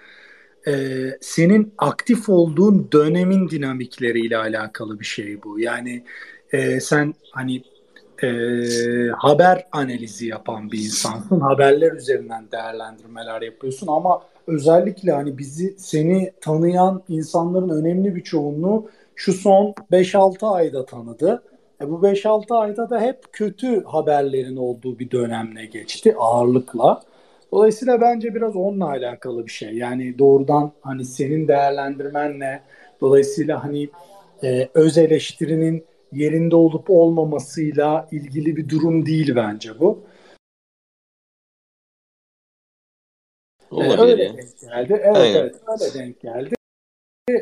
[0.66, 0.72] e,
[1.20, 5.60] senin aktif olduğun dönemin dinamikleriyle alakalı bir şey bu.
[5.60, 6.04] Yani
[6.54, 7.62] e, sen hani
[8.22, 8.28] e,
[9.16, 11.40] haber analizi yapan bir insansın.
[11.40, 19.32] Haberler üzerinden değerlendirmeler yapıyorsun ama özellikle hani bizi seni tanıyan insanların önemli bir çoğunluğu şu
[19.32, 21.42] son 5-6 ayda tanıdı.
[21.80, 27.02] E bu 5-6 ayda da hep kötü haberlerin olduğu bir dönemle geçti ağırlıkla.
[27.52, 29.74] Dolayısıyla bence biraz onunla alakalı bir şey.
[29.74, 32.62] Yani doğrudan hani senin değerlendirmenle
[33.00, 33.88] dolayısıyla hani
[34.42, 35.84] e, öz eleştirinin
[36.14, 40.04] yerinde olup olmamasıyla ilgili bir durum değil bence bu.
[43.70, 44.36] Olabilir öyle yani.
[44.38, 45.00] denk geldi.
[45.04, 45.36] Evet, Aynen.
[45.36, 46.54] evet öyle denk geldi.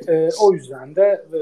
[0.09, 1.37] E, o yüzden de e,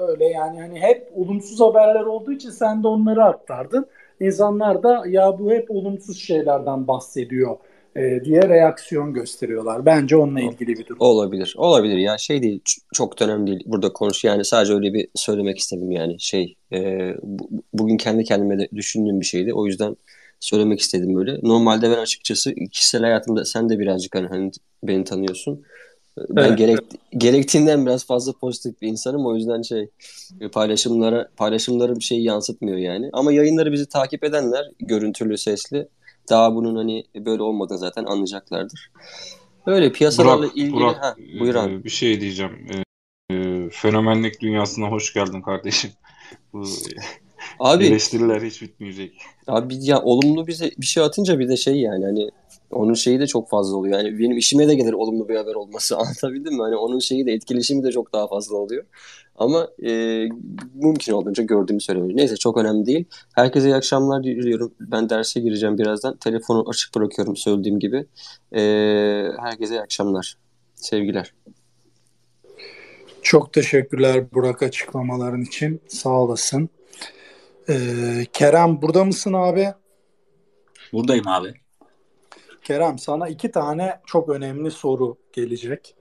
[0.00, 3.86] öyle yani hani hep olumsuz haberler olduğu için sen de onları aktardın.
[4.20, 7.56] İnsanlar da ya bu hep olumsuz şeylerden bahsediyor
[7.96, 9.86] e, diye reaksiyon gösteriyorlar.
[9.86, 10.96] Bence onunla ilgili bir durum.
[11.00, 11.54] Olabilir.
[11.58, 12.60] Olabilir ya şey değil
[12.94, 17.48] çok önemli değil burada konuş yani sadece öyle bir söylemek istedim yani şey e, bu,
[17.72, 19.54] bugün kendi kendime de düşündüğüm bir şeydi.
[19.54, 19.96] O yüzden
[20.40, 21.38] söylemek istedim böyle.
[21.42, 24.50] Normalde ben açıkçası kişisel hayatımda sen de birazcık hani, hani
[24.82, 25.62] beni tanıyorsun.
[26.30, 26.58] Ben evet.
[26.58, 26.78] gerek,
[27.16, 29.26] gerektiğinden biraz fazla pozitif bir insanım.
[29.26, 29.88] O yüzden şey
[30.52, 33.10] paylaşımlara paylaşımlarım şeyi yansıtmıyor yani.
[33.12, 35.88] Ama yayınları bizi takip edenler görüntülü sesli
[36.30, 38.90] daha bunun hani böyle olmadığını zaten anlayacaklardır.
[39.66, 41.74] Öyle piyasalarla Burak, ilgili Burak, ha, buyur abi.
[41.74, 42.66] E, bir şey diyeceğim.
[42.70, 42.86] E,
[43.34, 45.90] e, fenomenlik dünyasına hoş geldin kardeşim.
[46.52, 46.64] Bu
[47.60, 49.18] Abi eleştiriler hiç bitmeyecek.
[49.46, 52.30] Abi ya olumlu bize bir şey atınca bir de şey yani hani
[52.70, 53.98] onun şeyi de çok fazla oluyor.
[53.98, 55.96] Yani benim işime de gelir olumlu bir haber olması.
[55.98, 56.62] Anlatabildim mi?
[56.62, 58.84] Hani onun şeyi de etkileşimi de çok daha fazla oluyor.
[59.36, 59.90] Ama e,
[60.74, 62.18] mümkün olduğunca gördüğümü söylemeliyim.
[62.18, 63.04] Neyse çok önemli değil.
[63.34, 64.74] Herkese iyi akşamlar diliyorum.
[64.80, 66.16] Ben derse gireceğim birazdan.
[66.16, 68.06] Telefonu açık bırakıyorum söylediğim gibi.
[68.52, 68.60] E,
[69.40, 70.36] herkese iyi akşamlar.
[70.74, 71.34] Sevgiler.
[73.22, 75.80] Çok teşekkürler Burak açıklamaların için.
[75.88, 76.68] Sağ olasın.
[77.68, 79.68] Ee, Kerem burada mısın abi?
[80.92, 81.54] Buradayım abi.
[82.66, 85.94] Kerem sana iki tane çok önemli soru gelecek.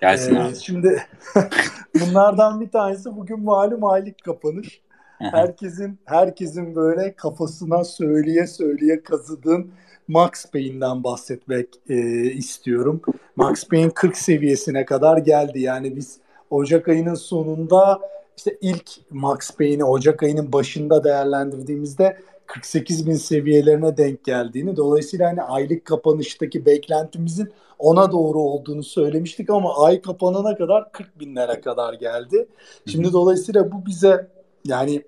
[0.00, 0.56] Gelsin ee, abi.
[0.56, 1.02] Şimdi
[2.00, 4.80] bunlardan bir tanesi bugün malum aylık kapanış.
[5.18, 9.70] herkesin herkesin böyle kafasına söyleye söyleye kazıdığın
[10.08, 11.96] Max Payne'den bahsetmek e,
[12.32, 13.00] istiyorum.
[13.36, 15.60] Max Payne 40 seviyesine kadar geldi.
[15.60, 16.18] Yani biz
[16.50, 18.00] Ocak ayının sonunda
[18.36, 22.16] işte ilk Max Payne'i Ocak ayının başında değerlendirdiğimizde
[22.52, 29.84] 48 bin seviyelerine denk geldiğini dolayısıyla hani aylık kapanıştaki beklentimizin ona doğru olduğunu söylemiştik ama
[29.84, 32.48] ay kapanana kadar 40 binlere kadar geldi.
[32.86, 33.12] Şimdi Hı-hı.
[33.12, 34.28] dolayısıyla bu bize
[34.64, 35.02] yani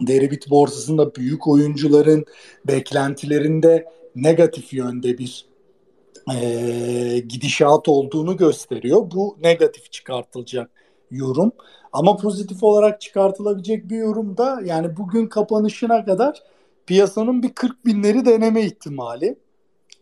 [0.00, 2.24] Deribit borsasında büyük oyuncuların
[2.64, 3.86] beklentilerinde
[4.16, 5.46] negatif yönde bir
[6.34, 9.10] e, gidişat olduğunu gösteriyor.
[9.14, 10.70] Bu negatif çıkartılacak
[11.10, 11.52] yorum.
[11.92, 16.42] Ama pozitif olarak çıkartılabilecek bir yorum da yani bugün kapanışına kadar
[16.86, 19.38] piyasanın bir 40 binleri deneme ihtimali.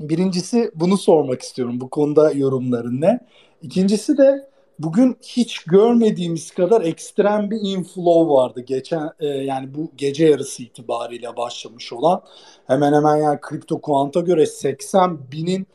[0.00, 1.80] Birincisi bunu sormak istiyorum.
[1.80, 3.20] Bu konuda yorumların ne?
[3.62, 10.26] İkincisi de bugün hiç görmediğimiz kadar ekstrem bir inflow vardı geçen e, yani bu gece
[10.26, 12.22] yarısı itibariyle başlamış olan
[12.66, 15.66] hemen hemen yani kripto kuanta göre 80 binin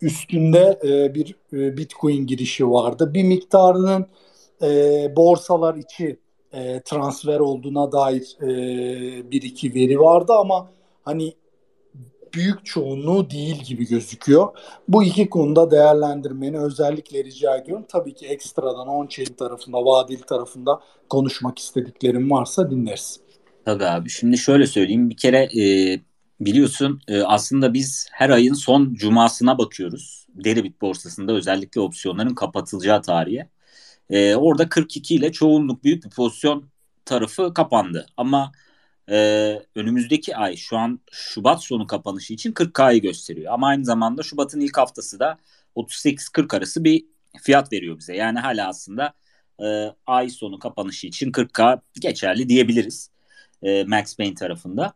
[0.00, 3.14] üstünde e, bir e, bitcoin girişi vardı.
[3.14, 4.06] Bir miktarının
[4.62, 4.68] e,
[5.16, 6.18] borsalar içi
[6.58, 10.70] e, transfer olduğuna dair e, bir iki veri vardı ama
[11.04, 11.34] hani
[12.34, 14.48] büyük çoğunluğu değil gibi gözüküyor.
[14.88, 17.84] Bu iki konuda değerlendirmeni özellikle rica ediyorum.
[17.88, 23.20] Tabii ki ekstradan on-chain tarafında, vadeli tarafında konuşmak istediklerim varsa dinleriz.
[23.64, 24.10] Tabii abi.
[24.10, 25.10] Şimdi şöyle söyleyeyim.
[25.10, 25.64] Bir kere e,
[26.40, 30.26] biliyorsun e, aslında biz her ayın son cumasına bakıyoruz.
[30.44, 33.48] Deribit borsasında özellikle opsiyonların kapatılacağı tarihe.
[34.10, 36.70] E, orada 42 ile çoğunluk büyük bir pozisyon
[37.04, 38.06] tarafı kapandı.
[38.16, 38.52] Ama
[39.10, 39.16] e,
[39.74, 43.52] önümüzdeki ay şu an Şubat sonu kapanışı için 40K'yı gösteriyor.
[43.52, 45.38] Ama aynı zamanda Şubat'ın ilk haftası da
[45.76, 47.04] 38-40 arası bir
[47.42, 48.16] fiyat veriyor bize.
[48.16, 49.14] Yani hala aslında
[49.62, 53.10] e, ay sonu kapanışı için 40K geçerli diyebiliriz
[53.62, 54.92] e, Max Payne tarafında.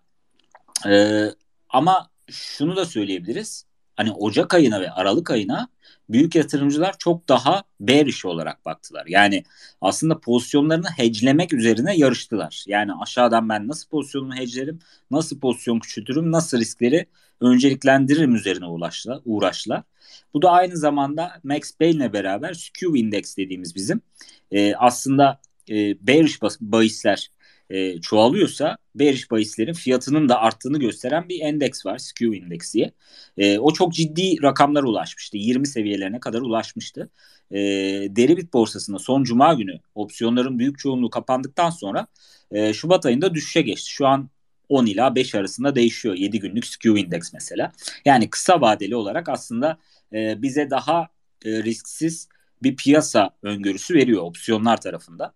[0.88, 1.24] E,
[1.68, 3.66] ama şunu da söyleyebiliriz.
[3.96, 5.68] Hani Ocak ayına ve Aralık ayına
[6.08, 9.06] büyük yatırımcılar çok daha bearish olarak baktılar.
[9.06, 9.44] Yani
[9.80, 12.64] aslında pozisyonlarını hedgelemek üzerine yarıştılar.
[12.66, 14.78] Yani aşağıdan ben nasıl pozisyonumu hedgelerim,
[15.10, 17.06] nasıl pozisyon küçültürüm, nasıl riskleri
[17.40, 19.20] önceliklendiririm üzerine uğraştılar.
[19.24, 19.82] uğraştılar.
[20.34, 24.00] Bu da aynı zamanda Max Payne'le beraber skew index dediğimiz bizim
[24.50, 27.30] e, aslında e, bearish bahisler
[27.72, 31.98] e, çoğalıyorsa bearish bahislerin fiyatının da arttığını gösteren bir endeks var.
[31.98, 32.92] Skew Index diye.
[33.38, 35.36] E, o çok ciddi rakamlara ulaşmıştı.
[35.36, 37.10] 20 seviyelerine kadar ulaşmıştı.
[37.50, 37.58] E,
[38.16, 42.06] Deribit borsasında son cuma günü opsiyonların büyük çoğunluğu kapandıktan sonra
[42.50, 43.90] e, Şubat ayında düşüşe geçti.
[43.90, 44.30] Şu an
[44.68, 47.72] 10 ila 5 arasında değişiyor 7 günlük skew index mesela.
[48.04, 49.78] Yani kısa vadeli olarak aslında
[50.12, 51.08] e, bize daha
[51.44, 52.28] e, risksiz
[52.62, 55.34] bir piyasa öngörüsü veriyor opsiyonlar tarafında.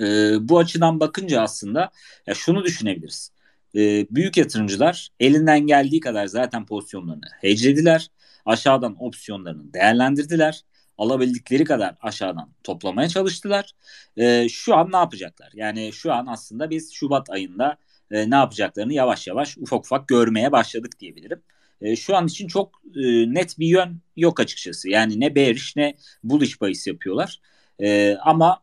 [0.00, 0.04] E,
[0.48, 1.90] bu açıdan bakınca aslında
[2.26, 3.32] ya şunu düşünebiliriz.
[3.74, 8.08] E, büyük yatırımcılar elinden geldiği kadar zaten pozisyonlarını hedgelediler.
[8.44, 10.62] Aşağıdan opsiyonlarını değerlendirdiler.
[10.98, 13.72] Alabildikleri kadar aşağıdan toplamaya çalıştılar.
[14.16, 15.50] E, şu an ne yapacaklar?
[15.54, 17.76] Yani şu an aslında biz Şubat ayında
[18.10, 21.42] e, ne yapacaklarını yavaş yavaş ufak ufak görmeye başladık diyebilirim.
[21.80, 24.88] E, şu an için çok e, net bir yön yok açıkçası.
[24.88, 27.40] Yani ne bearish ne bullish bahis yapıyorlar.
[27.80, 28.62] E, ama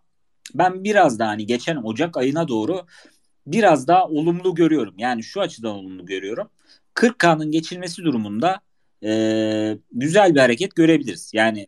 [0.54, 2.86] ben biraz daha hani geçen Ocak ayına doğru
[3.48, 4.94] biraz daha olumlu görüyorum.
[4.98, 6.50] Yani şu açıdan olumlu görüyorum.
[6.96, 8.60] 40K'nın geçilmesi durumunda
[9.04, 11.32] e, güzel bir hareket görebiliriz.
[11.34, 11.68] Yani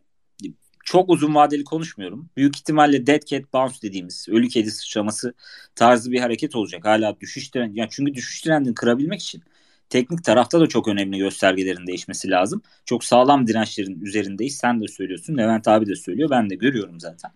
[0.84, 2.30] çok uzun vadeli konuşmuyorum.
[2.36, 5.34] Büyük ihtimalle dead cat bounce dediğimiz ölü kedi sıçraması
[5.74, 6.84] tarzı bir hareket olacak.
[6.84, 7.78] Hala düşüş trendi.
[7.78, 9.42] Yani çünkü düşüş trendini kırabilmek için
[9.90, 12.62] teknik tarafta da çok önemli göstergelerin değişmesi lazım.
[12.84, 14.56] Çok sağlam dirençlerin üzerindeyiz.
[14.56, 15.36] Sen de söylüyorsun.
[15.36, 16.30] Levent abi de söylüyor.
[16.30, 17.30] Ben de görüyorum zaten.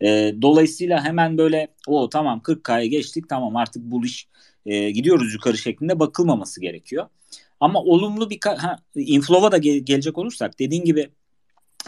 [0.00, 4.28] E, dolayısıyla hemen böyle o tamam 40K'ya geçtik tamam artık bu iş
[4.66, 7.06] e, gidiyoruz yukarı şeklinde bakılmaması gerekiyor.
[7.60, 11.10] Ama olumlu bir ha, inflow'a da gel- gelecek olursak dediğin gibi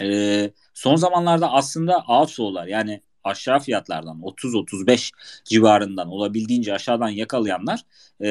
[0.03, 5.13] e, son zamanlarda aslında outflow'lar yani aşağı fiyatlardan 30-35
[5.45, 7.81] civarından olabildiğince aşağıdan yakalayanlar
[8.23, 8.29] e,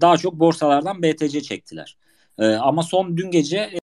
[0.00, 1.96] daha çok borsalardan BTC çektiler.
[2.38, 3.79] E, ama son dün gece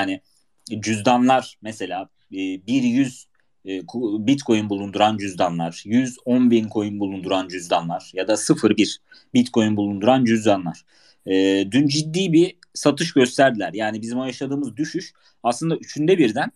[0.00, 0.20] Yani
[0.80, 2.36] cüzdanlar mesela e,
[2.66, 3.26] bir yüz
[3.66, 3.80] e,
[4.26, 8.96] Bitcoin bulunduran cüzdanlar, 110 bin coin bulunduran cüzdanlar ya da 0.1
[9.34, 10.84] Bitcoin bulunduran cüzdanlar.
[11.26, 13.72] E, dün ciddi bir satış gösterdiler.
[13.74, 16.52] Yani bizim yaşadığımız düşüş aslında üçünde birden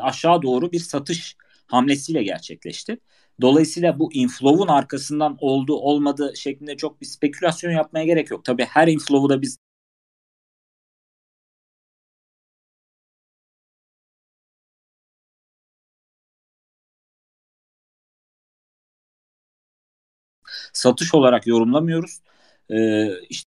[0.00, 2.98] aşağı doğru bir satış hamlesiyle gerçekleşti.
[3.40, 8.44] Dolayısıyla bu inflow'un arkasından oldu olmadı şeklinde çok bir spekülasyon yapmaya gerek yok.
[8.44, 9.58] Tabii her inflow'u da biz
[20.78, 22.20] satış olarak yorumlamıyoruz.
[22.70, 23.50] Ee, işte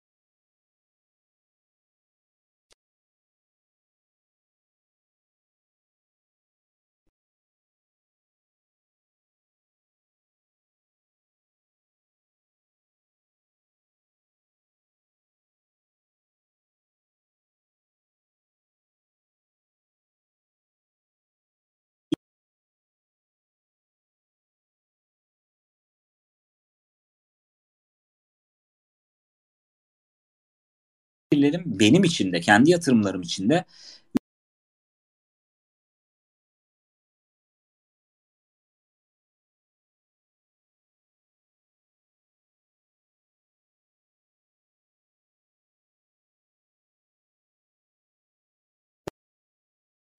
[31.35, 33.65] fikirlerim benim için de kendi yatırımlarım için de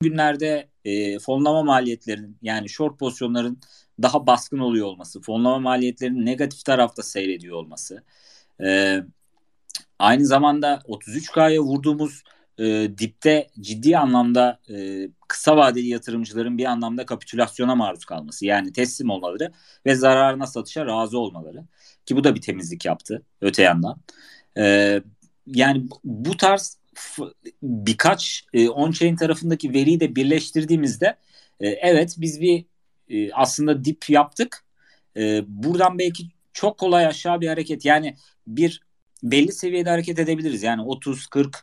[0.01, 3.59] günlerde e, fonlama maliyetlerinin yani short pozisyonların
[4.01, 8.03] daha baskın oluyor olması, fonlama maliyetlerinin negatif tarafta seyrediyor olması,
[8.63, 8.99] e,
[9.99, 12.23] Aynı zamanda 33K'ya vurduğumuz
[12.59, 12.63] e,
[12.97, 18.45] dipte ciddi anlamda e, kısa vadeli yatırımcıların bir anlamda kapitülasyona maruz kalması.
[18.45, 19.51] Yani teslim olmaları
[19.85, 21.63] ve zararına satışa razı olmaları.
[22.05, 23.97] Ki bu da bir temizlik yaptı öte yandan.
[24.57, 25.01] E,
[25.47, 26.77] yani bu tarz
[27.63, 31.17] birkaç e, on-chain tarafındaki veriyi de birleştirdiğimizde
[31.59, 32.65] e, evet biz bir
[33.09, 34.63] e, aslında dip yaptık.
[35.17, 38.15] E, buradan belki çok kolay aşağı bir hareket yani
[38.47, 38.84] bir
[39.23, 40.63] belli seviyede hareket edebiliriz.
[40.63, 41.57] Yani 30, 40,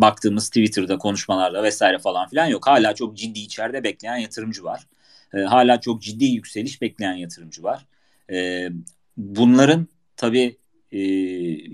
[0.00, 2.66] baktığımız Twitter'da konuşmalarda vesaire falan filan yok.
[2.66, 4.86] Hala çok ciddi içeride bekleyen yatırımcı var.
[5.34, 7.86] E, hala çok ciddi yükseliş bekleyen yatırımcı var.
[8.32, 8.68] E,
[9.16, 10.56] bunların tabii
[10.92, 10.98] e,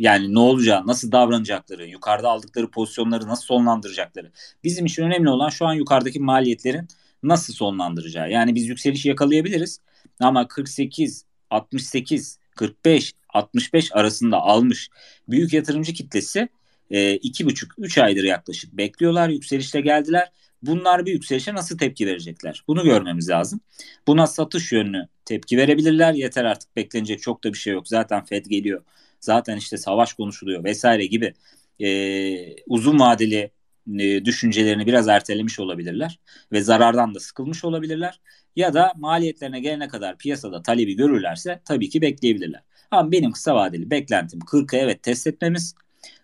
[0.03, 4.33] yani ne olacağı, nasıl davranacakları, yukarıda aldıkları pozisyonları nasıl sonlandıracakları.
[4.65, 6.89] Bizim için önemli olan şu an yukarıdaki maliyetlerin
[7.23, 8.31] nasıl sonlandıracağı.
[8.31, 9.81] Yani biz yükseliş yakalayabiliriz
[10.21, 14.89] ama 48, 68, 45, 65 arasında almış
[15.29, 16.49] büyük yatırımcı kitlesi
[16.91, 19.29] e, iki buçuk, üç aydır yaklaşık bekliyorlar.
[19.29, 20.33] Yükselişte geldiler.
[20.63, 22.65] Bunlar bir yükselişe nasıl tepki verecekler?
[22.69, 23.61] Bunu görmemiz lazım.
[24.07, 26.15] Buna satış yönlü tepki verebilirler.
[26.15, 27.89] Yeter artık beklenecek çok da bir şey yok.
[27.89, 28.83] Zaten Fed geliyor.
[29.21, 31.35] Zaten işte savaş konuşuluyor vesaire gibi
[31.81, 33.51] e, uzun vadeli
[33.99, 36.21] e, düşüncelerini biraz ertelemiş olabilirler
[36.53, 38.21] ve zarardan da sıkılmış olabilirler.
[38.57, 42.63] Ya da maliyetlerine gelene kadar piyasada talebi görürlerse tabii ki bekleyebilirler.
[42.91, 45.75] Ama benim kısa vadeli beklentim 40'ı evet test etmemiz.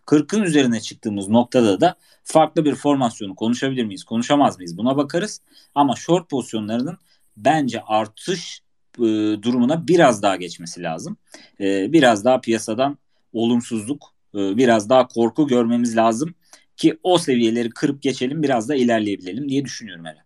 [0.06, 1.94] 40'ın üzerine çıktığımız noktada da
[2.24, 5.40] farklı bir formasyonu konuşabilir miyiz, konuşamaz mıyız buna bakarız.
[5.74, 6.98] Ama short pozisyonlarının
[7.36, 8.62] bence artış
[8.98, 9.02] e,
[9.42, 11.16] durumuna biraz daha geçmesi lazım.
[11.60, 12.98] E, biraz daha piyasadan
[13.32, 14.02] olumsuzluk,
[14.34, 16.34] e, biraz daha korku görmemiz lazım
[16.76, 20.24] ki o seviyeleri kırıp geçelim biraz da ilerleyebilelim diye düşünüyorum herhalde.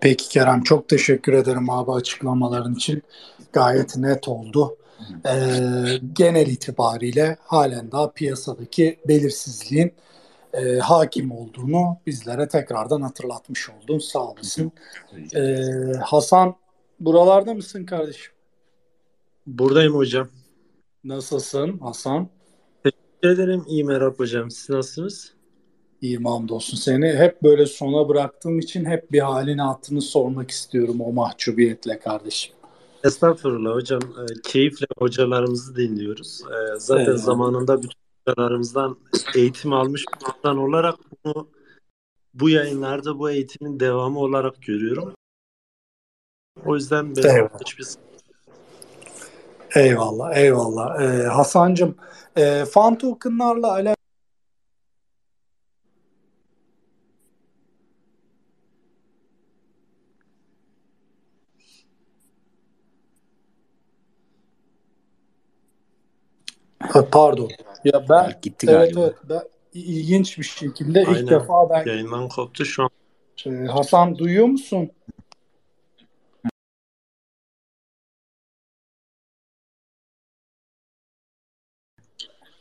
[0.00, 3.02] Peki Kerem çok teşekkür ederim abi açıklamaların için.
[3.52, 4.76] Gayet net oldu.
[5.26, 9.92] Ee, genel itibariyle halen daha piyasadaki belirsizliğin
[10.54, 13.98] e, hakim olduğunu bizlere tekrardan hatırlatmış oldun.
[13.98, 14.72] Sağ olasın.
[15.36, 15.56] Ee,
[16.02, 16.54] Hasan
[17.00, 18.32] buralarda mısın kardeşim?
[19.46, 20.28] Buradayım hocam.
[21.04, 22.28] Nasılsın Hasan?
[22.84, 23.64] Teşekkür ederim.
[23.68, 24.50] İyi merhaba hocam.
[24.50, 25.32] Siz nasılsınız?
[26.00, 26.76] İyiyim hamdolsun.
[26.76, 32.54] Seni hep böyle sona bıraktığım için hep bir halini hatını sormak istiyorum o mahcubiyetle kardeşim.
[33.04, 34.00] Estağfurullah hocam.
[34.02, 36.40] E, keyifle hocalarımızı dinliyoruz.
[36.40, 37.20] E, zaten evet.
[37.20, 37.98] zamanında bütün
[38.28, 38.96] hocalarımızdan
[39.34, 40.94] eğitim almış bir insan olarak
[41.24, 41.48] bunu
[42.34, 45.14] bu yayınlarda bu eğitimin devamı olarak görüyorum.
[46.66, 47.60] O yüzden ben Eyvallah.
[47.60, 47.86] hiçbir
[49.74, 51.00] Eyvallah, eyvallah.
[51.00, 51.96] Ee, Hasan'cığım,
[52.36, 53.99] e, fan tokenlarla alakalı
[67.12, 67.50] Pardon.
[67.84, 69.00] Ya ben gitti evet, galiba.
[69.00, 69.42] Evet, ben
[69.72, 71.22] ilginç bir şekilde Aynen.
[71.22, 72.90] ilk defa ben yayından koptu şu an.
[73.46, 74.90] Ee, Hasan duyuyor musun?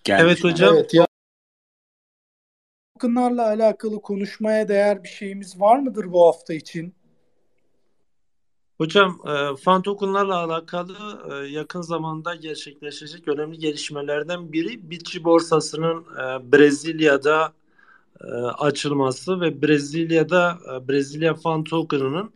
[0.04, 0.76] Gelmiş evet hocam.
[0.76, 1.08] Evet, ya
[3.00, 6.96] tokenlarla alakalı konuşmaya değer bir şeyimiz var mıdır bu hafta için?
[8.80, 10.96] Hocam e, fan tokenlarla alakalı
[11.32, 17.54] e, yakın zamanda gerçekleşecek önemli gelişmelerden biri Bitçi borsasının e, Brezilya'da
[18.22, 22.32] e, açılması ve Brezilya'da e, Brezilya fan token'ının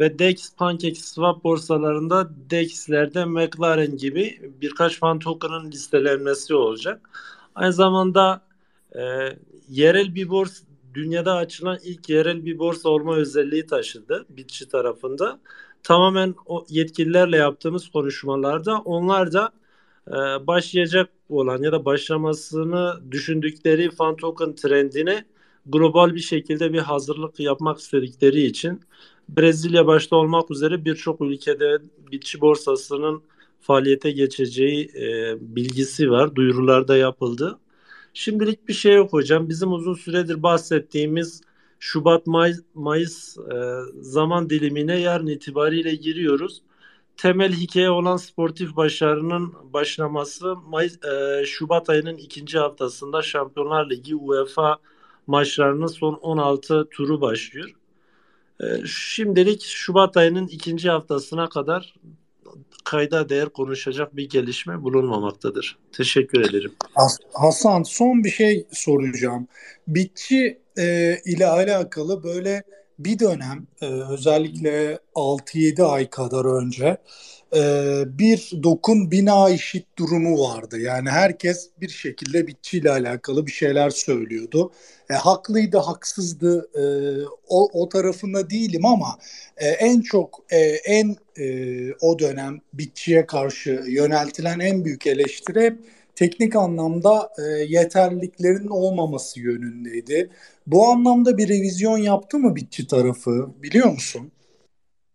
[0.00, 7.10] ve DEX, PancakeSwap borsalarında DEX'lerde McLaren gibi birkaç fan token'ın listelenmesi olacak.
[7.54, 8.40] Aynı zamanda
[8.96, 9.02] e,
[9.68, 10.64] yerel bir borsa
[10.94, 15.40] dünyada açılan ilk yerel bir borsa olma özelliği taşıdı Bitçi tarafında
[15.84, 19.52] tamamen o yetkililerle yaptığımız konuşmalarda onlar da
[20.08, 20.12] e,
[20.46, 25.24] başlayacak olan ya da başlamasını düşündükleri fan token trendine
[25.66, 28.80] global bir şekilde bir hazırlık yapmak istedikleri için
[29.28, 31.78] Brezilya başta olmak üzere birçok ülkede
[32.12, 33.22] bitçi borsasının
[33.60, 36.34] faaliyete geçeceği e, bilgisi var.
[36.34, 37.58] Duyurular da yapıldı.
[38.14, 39.48] Şimdilik bir şey yok hocam.
[39.48, 41.40] Bizim uzun süredir bahsettiğimiz
[41.84, 43.56] Şubat May, Mayıs e,
[44.00, 46.62] zaman dilimine yarın itibariyle giriyoruz.
[47.16, 54.76] Temel hikaye olan sportif başarının başlaması Mayıs, e, Şubat ayının ikinci haftasında Şampiyonlar Ligi UEFA
[55.26, 57.70] maçlarının son 16 turu başlıyor.
[58.60, 61.94] E, şimdilik Şubat ayının ikinci haftasına kadar
[62.84, 65.78] kayda değer konuşacak bir gelişme bulunmamaktadır.
[65.92, 66.72] Teşekkür ederim.
[67.32, 69.48] Hasan son bir şey soracağım.
[69.88, 72.62] Bitçi e, ile alakalı böyle
[72.98, 76.96] bir dönem e, özellikle 6-7 ay kadar önce
[77.56, 80.78] e, bir dokun bina işit durumu vardı.
[80.80, 84.72] Yani herkes bir şekilde bitçiyle alakalı bir şeyler söylüyordu.
[85.10, 86.84] E, haklıydı, haksızdı e,
[87.48, 89.18] o, o tarafında değilim ama
[89.56, 91.46] e, en çok e, en e,
[92.00, 95.78] o dönem bitçiye karşı yöneltilen en büyük eleştiri hep
[96.14, 100.30] teknik anlamda e, yeterliliklerin olmaması yönündeydi.
[100.66, 104.30] Bu anlamda bir revizyon yaptı mı bitçi tarafı biliyor musun?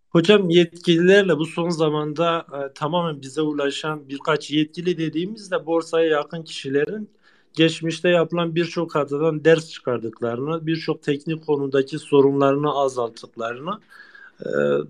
[0.09, 7.09] Hocam yetkililerle bu son zamanda e, tamamen bize ulaşan birkaç yetkili dediğimizde borsaya yakın kişilerin
[7.53, 13.79] geçmişte yapılan birçok hatadan ders çıkardıklarını, birçok teknik konudaki sorunlarını azalttıklarını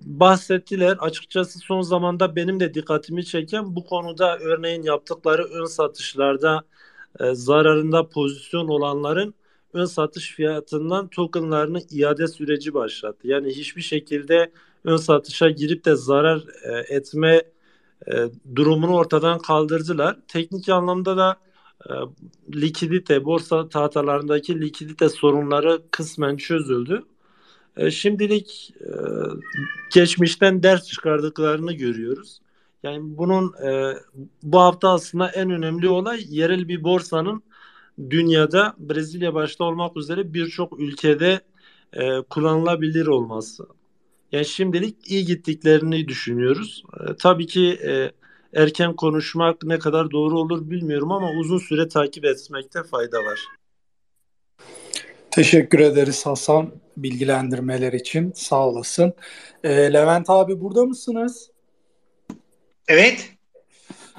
[0.05, 0.97] bahsettiler.
[0.99, 6.63] Açıkçası son zamanda benim de dikkatimi çeken bu konuda örneğin yaptıkları ön satışlarda
[7.19, 9.33] e, zararında pozisyon olanların
[9.73, 13.27] ön satış fiyatından tokenlarını iade süreci başlattı.
[13.27, 14.51] Yani hiçbir şekilde
[14.83, 17.43] ön satışa girip de zarar e, etme
[18.07, 18.13] e,
[18.55, 20.17] durumunu ortadan kaldırdılar.
[20.27, 21.39] Teknik anlamda da
[21.89, 21.93] e,
[22.61, 27.03] likidite, borsa tahtalarındaki likidite sorunları kısmen çözüldü.
[27.77, 28.89] E, şimdilik e,
[29.93, 32.39] geçmişten ders çıkardıklarını görüyoruz.
[32.83, 33.93] Yani bunun e,
[34.43, 37.43] bu hafta aslında en önemli olay yerel bir borsanın
[38.09, 41.41] dünyada Brezilya başta olmak üzere birçok ülkede
[41.93, 43.67] e, kullanılabilir olması.
[44.31, 46.83] Yani şimdilik iyi gittiklerini düşünüyoruz.
[47.19, 47.79] Tabii ki
[48.53, 53.39] erken konuşmak ne kadar doğru olur bilmiyorum ama uzun süre takip etmekte fayda var.
[55.39, 58.31] Teşekkür ederiz Hasan bilgilendirmeler için.
[58.35, 59.13] Sağ olasın.
[59.63, 61.51] E, Levent abi burada mısınız?
[62.87, 63.29] Evet.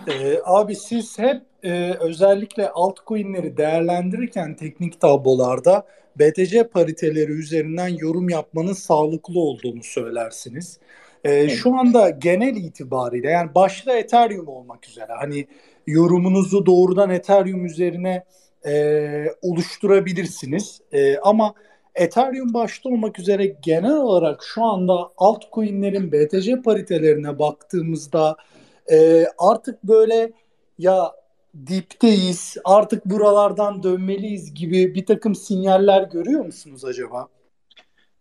[0.09, 8.73] E, abi siz hep e, özellikle altcoin'leri değerlendirirken teknik tablolarda BTC pariteleri üzerinden yorum yapmanın
[8.73, 10.79] sağlıklı olduğunu söylersiniz.
[11.25, 11.53] E, evet.
[11.53, 15.47] Şu anda genel itibariyle yani başta Ethereum olmak üzere hani
[15.87, 18.25] yorumunuzu doğrudan Ethereum üzerine
[18.67, 20.81] e, oluşturabilirsiniz.
[20.93, 21.55] E, ama
[21.95, 28.37] Ethereum başta olmak üzere genel olarak şu anda altcoin'lerin BTC paritelerine baktığımızda
[28.93, 30.33] e, artık böyle
[30.79, 31.13] ya
[31.67, 37.29] dipteyiz artık buralardan dönmeliyiz gibi bir takım sinyaller görüyor musunuz acaba?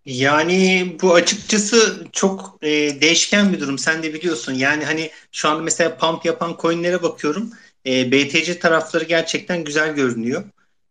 [0.05, 2.69] Yani bu açıkçası çok e,
[3.01, 3.77] değişken bir durum.
[3.77, 4.53] Sen de biliyorsun.
[4.53, 7.51] Yani hani şu anda mesela pump yapan coinlere bakıyorum.
[7.85, 10.43] E, BTC tarafları gerçekten güzel görünüyor.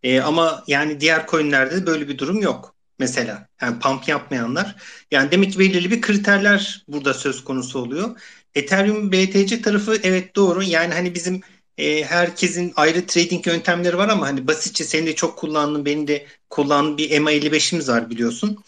[0.03, 2.75] E, ama yani diğer coinlerde böyle bir durum yok.
[2.99, 4.77] Mesela yani pump yapmayanlar.
[5.11, 8.21] Yani demek ki belirli bir kriterler burada söz konusu oluyor.
[8.55, 10.63] Ethereum BTC tarafı evet doğru.
[10.63, 11.41] Yani hani bizim
[11.79, 16.27] e, herkesin ayrı trading yöntemleri var ama hani basitçe senin de çok kullandığın benim de
[16.51, 18.65] kullandığım bir MA55'imiz var biliyorsun.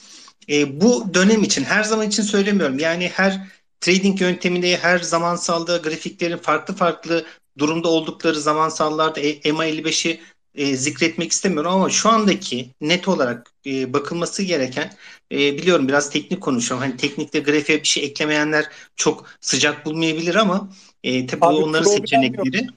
[0.49, 2.79] E, bu dönem için her zaman için söylemiyorum.
[2.79, 3.41] Yani her
[3.81, 7.25] trading yönteminde her zamansalda grafiklerin farklı farklı
[7.59, 10.21] durumda oldukları zamansallarda e, MA55'i
[10.55, 14.93] e, zikretmek istemiyorum ama şu andaki net olarak e, bakılması gereken
[15.33, 16.87] e, biliyorum biraz teknik konuşuyorum.
[16.87, 20.69] Hani teknikte grafiğe bir şey eklemeyenler çok sıcak bulmayabilir ama
[21.05, 22.65] e, tabii Abi, onların seçenekleri.
[22.65, 22.75] Yok.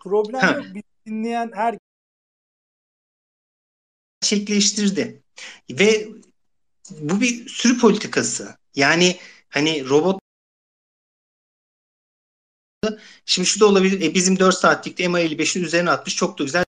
[0.00, 0.50] Problem ha.
[0.50, 0.74] yok.
[0.74, 1.78] Bir dinleyen her
[4.22, 5.22] gerçekleştirdi.
[5.70, 6.08] Ve
[6.90, 8.56] bu bir sürü politikası.
[8.74, 9.16] Yani
[9.48, 10.21] hani robot
[13.26, 14.00] Şimdi şu da olabilir.
[14.00, 16.16] E, bizim 4 saatlikte MA55'in üzerine atmış.
[16.16, 16.64] Çok da güzel.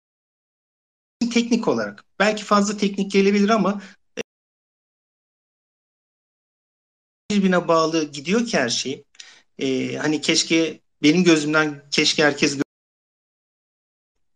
[1.32, 2.04] Teknik olarak.
[2.18, 3.82] Belki fazla teknik gelebilir ama
[4.18, 4.20] e,
[7.30, 9.04] birbirine bağlı gidiyor ki her şey.
[9.58, 12.58] E, hani keşke benim gözümden keşke herkes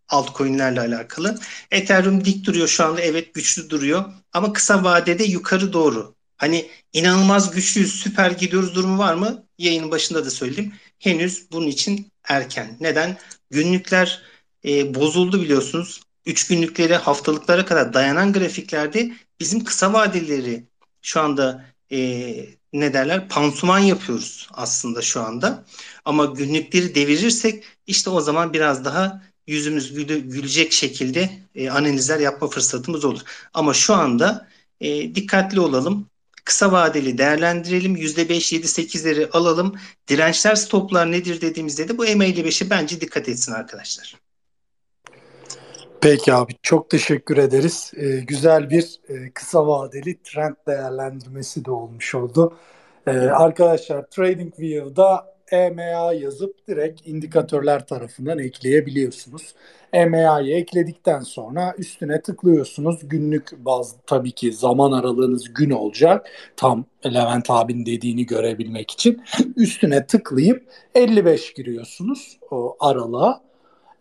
[0.08, 1.38] altcoin'lerle alakalı.
[1.70, 3.00] Ethereum dik duruyor şu anda.
[3.00, 4.12] Evet güçlü duruyor.
[4.32, 6.17] Ama kısa vadede yukarı doğru.
[6.38, 9.46] Hani inanılmaz güçlüyüz, süper gidiyoruz durumu var mı?
[9.58, 10.72] Yayının başında da söyledim.
[10.98, 12.76] Henüz bunun için erken.
[12.80, 13.18] Neden?
[13.50, 14.22] Günlükler
[14.64, 16.00] e, bozuldu biliyorsunuz.
[16.26, 20.64] Üç günlüklere, haftalıklara kadar dayanan grafiklerde bizim kısa vadeleri
[21.02, 21.98] şu anda e,
[22.72, 25.64] ne derler pansuman yapıyoruz aslında şu anda.
[26.04, 32.48] Ama günlükleri devirirsek işte o zaman biraz daha yüzümüz gülü, gülecek şekilde e, analizler yapma
[32.48, 33.20] fırsatımız olur.
[33.54, 34.48] Ama şu anda
[34.80, 36.06] e, dikkatli olalım.
[36.44, 37.96] Kısa vadeli değerlendirelim.
[37.96, 39.74] %5, 7, 8'leri alalım.
[40.08, 44.16] Dirençler stoplar nedir dediğimizde de bu MA55'e bence dikkat etsin arkadaşlar.
[46.00, 47.92] Peki abi çok teşekkür ederiz.
[47.96, 52.56] Ee, güzel bir e, kısa vadeli trend değerlendirmesi de olmuş oldu.
[53.06, 59.54] Ee, arkadaşlar TradingView'da EMA yazıp direkt indikatörler tarafından ekleyebiliyorsunuz.
[59.92, 63.08] EMA'yı ekledikten sonra üstüne tıklıyorsunuz.
[63.08, 66.26] Günlük baz tabii ki zaman aralığınız gün olacak.
[66.56, 69.22] Tam Levent abin dediğini görebilmek için.
[69.56, 73.40] Üstüne tıklayıp 55 giriyorsunuz o aralığa.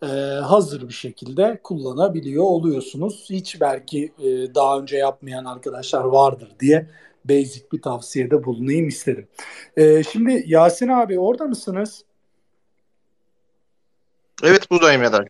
[0.03, 0.07] Ee,
[0.43, 3.25] hazır bir şekilde kullanabiliyor oluyorsunuz.
[3.29, 6.88] Hiç belki e, daha önce yapmayan arkadaşlar vardır diye
[7.25, 9.27] basic bir tavsiyede bulunayım isterim.
[9.77, 12.03] Ee, şimdi Yasin abi orada mısınız?
[14.43, 15.27] Evet buradayım Eder.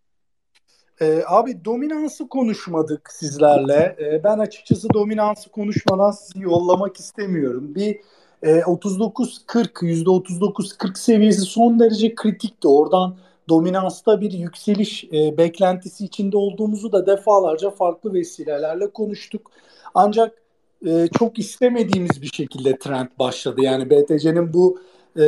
[1.02, 3.96] Ee, abi dominansı konuşmadık sizlerle.
[4.00, 7.76] Ee, ben açıkçası dominansı konuşmadan sizi yollamak istemiyorum.
[7.76, 8.00] Bir
[8.44, 12.68] e, 39-40, %39-40 seviyesi son derece kritikti.
[12.68, 13.16] Oradan
[13.50, 19.52] dominansta bir yükseliş e, beklentisi içinde olduğumuzu da defalarca farklı vesilelerle konuştuk.
[19.94, 20.42] Ancak
[20.88, 23.62] e, çok istemediğimiz bir şekilde trend başladı.
[23.62, 24.80] Yani BTC'nin bu
[25.20, 25.24] e,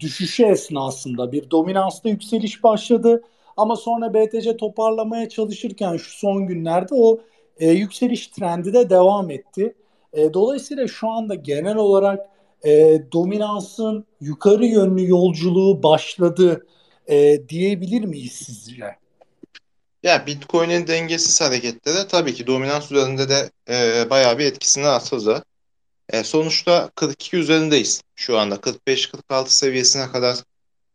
[0.00, 3.22] düşüşü esnasında bir dominansta yükseliş başladı.
[3.56, 7.20] Ama sonra BTC toparlamaya çalışırken şu son günlerde o
[7.58, 9.74] e, yükseliş trendi de devam etti.
[10.12, 12.20] E, dolayısıyla şu anda genel olarak
[12.64, 16.66] e, dominansın yukarı yönlü yolculuğu başladı
[17.06, 18.96] e, diyebilir miyiz sizce?
[20.02, 25.44] Ya Bitcoin'in dengesiz hareketleri tabii ki dominans üzerinde de e, bayağı bir etkisini artırdı.
[26.08, 28.54] E, sonuçta 42 üzerindeyiz şu anda.
[28.54, 30.38] 45-46 seviyesine kadar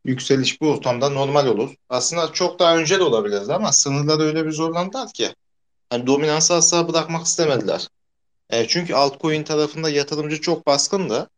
[0.06, 1.76] yükseliş bu ortamda normal olur.
[1.89, 5.36] Aslında çok daha önce de olabilirdi ama sınırlar öyle bir zorlandılar ki.
[5.89, 7.88] Hani dominansı asla bırakmak istemediler.
[8.50, 11.30] E, çünkü altcoin tarafında yatırımcı çok baskındı.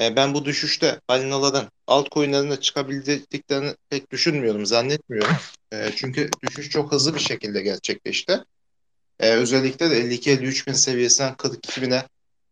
[0.00, 5.36] E, ben bu düşüşte balinaların altcoin'lerine çıkabildiklerini pek düşünmüyorum, zannetmiyorum.
[5.72, 8.44] E, çünkü düşüş çok hızlı bir şekilde gerçekleşti.
[9.20, 12.04] E, özellikle de 52-53 bin seviyesinden 42 bine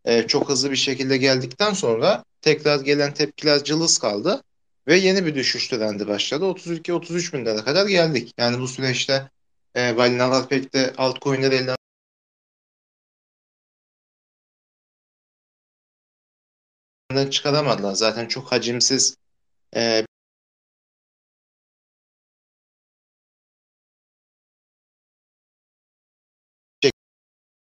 [0.04, 4.42] e, çok hızlı bir şekilde geldikten sonra tekrar gelen tepkiler cılız kaldı
[4.88, 6.44] ve yeni bir düşüş trendi başladı.
[6.44, 8.34] 32-33 binlere kadar geldik.
[8.38, 9.30] Yani bu süreçte
[9.76, 11.76] e, balinalar pek de altcoin'leri elden
[17.30, 17.94] çıkaramadılar.
[17.94, 19.16] Zaten çok hacimsiz
[19.76, 20.06] e,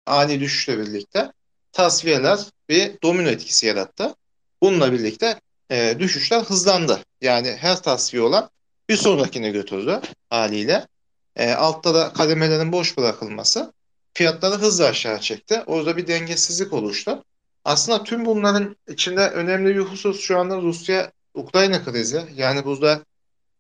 [0.06, 1.32] ani düşüşle birlikte
[1.72, 2.40] tasfiyeler
[2.70, 4.16] bir domino etkisi yarattı.
[4.62, 5.40] Bununla birlikte
[5.72, 7.00] e, düşüşler hızlandı.
[7.22, 8.50] Yani her tasfiye olan
[8.90, 10.88] bir sonrakine götürdü haliyle.
[11.36, 13.74] E, altta da kademelerin boş bırakılması
[14.14, 15.64] fiyatları hızla aşağı çekti.
[15.66, 17.24] Orada bir dengesizlik oluştu.
[17.66, 22.26] Aslında tüm bunların içinde önemli bir husus şu anda Rusya-Ukrayna krizi.
[22.36, 23.02] Yani burada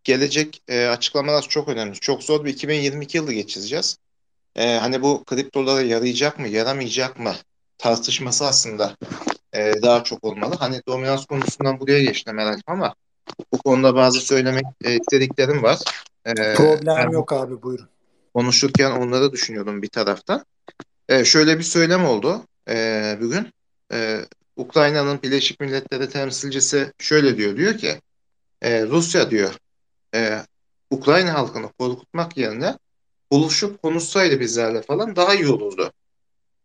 [0.04, 1.96] gelecek e, açıklamalar çok önemli.
[1.96, 3.98] Çok zor bir 2022 yılı geçireceğiz.
[4.56, 7.36] E, hani bu kriptolara yarayacak mı, yaramayacak mı
[7.78, 8.96] tartışması aslında
[9.58, 10.56] e, daha çok olmalı.
[10.60, 12.96] Hani dominans konusundan buraya geçtim merak ama
[13.54, 15.80] bu konuda bazı söylemek e, istediklerim var.
[16.26, 17.90] E, Problem yok abi buyurun.
[18.34, 20.46] Konuşurken onları düşünüyordum bir taraftan.
[21.10, 23.48] E, şöyle bir söylem oldu e, bugün
[23.94, 24.20] e,
[24.56, 27.58] Ukrayna'nın Birleşik Milletleri temsilcisi şöyle diyor.
[27.58, 28.02] Diyor ki
[28.62, 29.54] e, Rusya diyor
[30.16, 30.40] e,
[30.92, 32.78] Ukrayna halkını korkutmak yerine
[33.32, 35.92] buluşup konuşsaydı bizlerle falan daha iyi olurdu.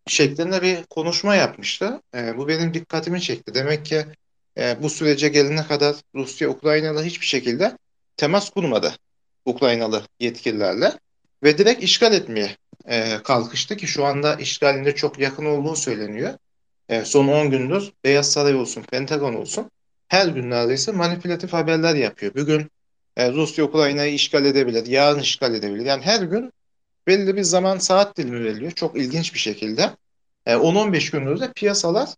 [0.06, 2.00] Şeklinde bir konuşma yapmıştı.
[2.14, 3.54] E, bu benim dikkatimi çekti.
[3.54, 4.06] Demek ki
[4.58, 7.78] e, bu sürece gelene kadar Rusya Ukrayna'la hiçbir şekilde
[8.16, 8.96] temas kurmadı
[9.44, 10.92] Ukraynalı yetkililerle
[11.42, 12.56] ve direkt işgal etmeye
[12.88, 16.34] e, kalkıştı ki şu anda işgalinde çok yakın olduğu söyleniyor
[16.88, 19.70] e, son 10 gündür Beyaz Saray olsun, Pentagon olsun
[20.08, 22.34] her gün neredeyse manipülatif haberler yapıyor.
[22.34, 22.70] Bugün
[23.16, 25.86] e, Rusya Ukrayna'yı işgal edebilir, yarın işgal edebilir.
[25.86, 26.52] Yani her gün
[27.06, 28.72] belli bir zaman saat dilimi veriliyor.
[28.72, 29.96] Çok ilginç bir şekilde.
[30.46, 32.08] E, 10-15 gündür de piyasalar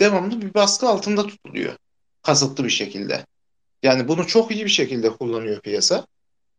[0.00, 1.76] devamlı bir baskı altında tutuluyor.
[2.22, 3.26] Kasıtlı bir şekilde.
[3.82, 6.06] Yani bunu çok iyi bir şekilde kullanıyor piyasa.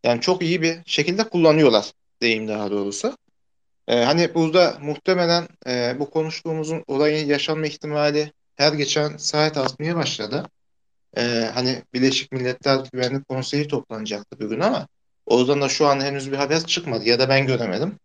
[0.04, 3.18] Yani çok iyi bir şekilde kullanıyorlar diyeyim daha doğrusu.
[3.88, 10.46] Ee, hani burada muhtemelen e, bu konuştuğumuzun olayın yaşanma ihtimali her geçen saat artmaya başladı.
[11.18, 14.88] Ee, hani Birleşik Milletler Güvenlik Konseyi toplanacaktı bugün ama
[15.26, 18.00] oradan da şu an henüz bir haber çıkmadı ya da ben göremedim.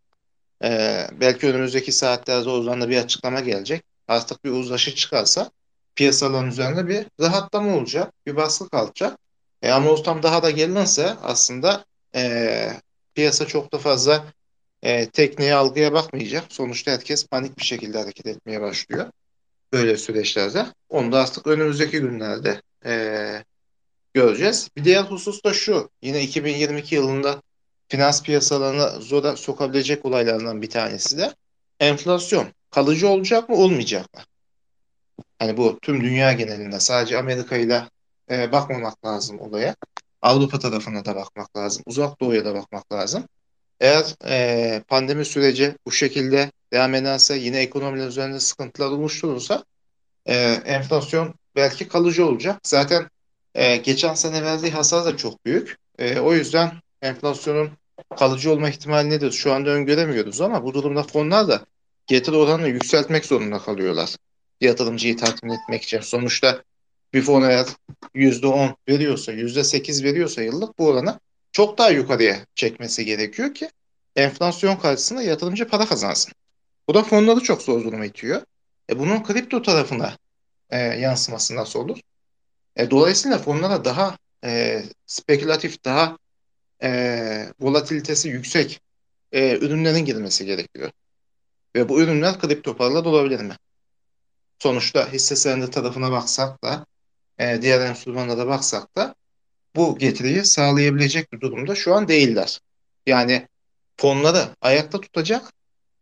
[0.64, 3.82] Ee, belki önümüzdeki saatlerde oradan da bir açıklama gelecek.
[4.08, 5.50] Artık bir uzlaşı çıkarsa
[5.96, 9.18] piyasaların üzerinde bir rahatlama olacak, bir baskı kalkacak.
[9.62, 12.72] E, ama ortam daha da gelinirse aslında e,
[13.14, 14.24] piyasa çok da fazla
[14.82, 16.44] e, tekniğe algıya bakmayacak.
[16.48, 19.06] Sonuçta herkes panik bir şekilde hareket etmeye başlıyor.
[19.72, 20.66] Böyle süreçlerde.
[20.88, 23.44] Onu da artık önümüzdeki günlerde e,
[24.14, 24.68] göreceğiz.
[24.76, 25.90] Bir diğer husus da şu.
[26.02, 27.42] Yine 2022 yılında
[27.88, 31.34] finans piyasalarına zora sokabilecek olaylardan bir tanesi de
[31.80, 32.46] enflasyon.
[32.70, 34.20] Kalıcı olacak mı olmayacak mı?
[35.38, 37.84] Hani bu tüm dünya genelinde sadece Amerika ile
[38.30, 39.76] e, bakmamak lazım olaya.
[40.22, 41.82] Avrupa tarafına da bakmak lazım.
[41.86, 43.24] Uzak Doğu'ya da bakmak lazım.
[43.80, 49.64] Eğer e, pandemi süreci bu şekilde devam ederse yine ekonomiler üzerinde sıkıntılar oluşturursa
[50.26, 52.60] e, enflasyon belki kalıcı olacak.
[52.62, 53.08] Zaten
[53.58, 55.76] e, geçen sene verdiği hasar da çok büyük.
[55.98, 57.70] E, o yüzden enflasyonun
[58.18, 59.32] kalıcı olma ihtimali nedir?
[59.32, 61.64] Şu anda öngöremiyoruz ama bu durumda fonlar da
[62.06, 64.16] getir oranını yükseltmek zorunda kalıyorlar.
[64.60, 66.00] Yatırımcıyı tatmin etmek için.
[66.00, 66.62] Sonuçta
[67.14, 67.66] bir fon eğer
[68.14, 71.20] %10 veriyorsa, %8 veriyorsa yıllık bu oranı
[71.52, 73.70] çok daha yukarıya çekmesi gerekiyor ki
[74.16, 76.32] enflasyon karşısında yatırımcı para kazansın.
[76.88, 78.42] Bu da fonları çok zor duruma itiyor.
[78.90, 80.16] E bunun kripto tarafına
[80.70, 81.98] e, yansıması nasıl olur?
[82.78, 86.18] E, dolayısıyla fonlara daha e, spekülatif, daha
[86.82, 88.80] e, volatilitesi yüksek
[89.32, 90.90] e, ürünlerin girmesi gerekiyor.
[91.76, 93.56] Ve bu ürünler kripto paralar olabilir mi?
[94.58, 96.86] Sonuçta hisse senedi tarafına baksak da
[97.38, 99.14] e, diğer enstrümanlara baksak da
[99.76, 102.60] bu getiriyi sağlayabilecek bir durumda şu an değiller.
[103.06, 103.48] Yani
[103.96, 105.52] fonları ayakta tutacak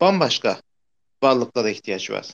[0.01, 0.61] bambaşka
[1.22, 2.27] varlıklara ihtiyaç var.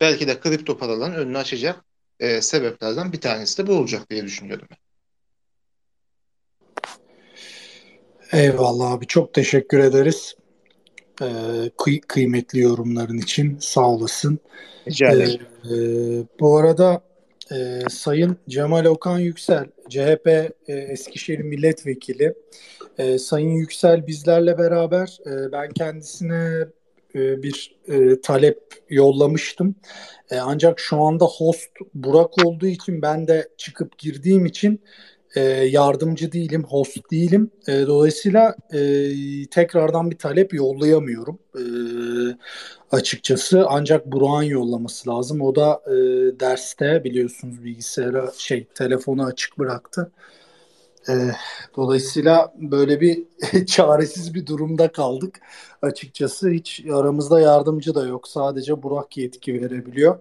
[0.00, 1.84] Belki de kripto paraların önünü açacak
[2.20, 4.68] e, sebeplerden bir tanesi de bu olacak diye düşünüyorum.
[8.32, 10.34] Eyvallah abi çok teşekkür ederiz.
[11.22, 11.26] Ee,
[11.78, 14.38] kıy- kıymetli yorumların için sağ olasın.
[14.88, 15.46] Rica ederim.
[15.64, 17.02] Ee, e, bu arada
[17.52, 22.34] e, Sayın Cemal Okan Yüksel, CHP e, Eskişehir Milletvekili.
[22.98, 26.66] E, Sayın Yüksel bizlerle beraber e, ben kendisine
[27.14, 28.60] e, bir e, talep
[28.90, 29.74] yollamıştım.
[30.30, 34.80] E, ancak şu anda host Burak olduğu için ben de çıkıp girdiğim için
[35.36, 37.50] e, yardımcı değilim, host değilim.
[37.68, 38.80] E, dolayısıyla e,
[39.50, 41.62] tekrardan bir talep yollayamıyorum e,
[42.92, 43.64] açıkçası.
[43.68, 45.40] Ancak Burak'ın yollaması lazım.
[45.40, 45.92] O da e,
[46.40, 50.10] derste biliyorsunuz bilgisayara şey telefonu açık bıraktı.
[51.76, 53.24] Dolayısıyla böyle bir
[53.66, 55.40] çaresiz bir durumda kaldık
[55.82, 56.50] açıkçası.
[56.50, 58.28] Hiç aramızda yardımcı da yok.
[58.28, 60.18] Sadece Burak yetki verebiliyor.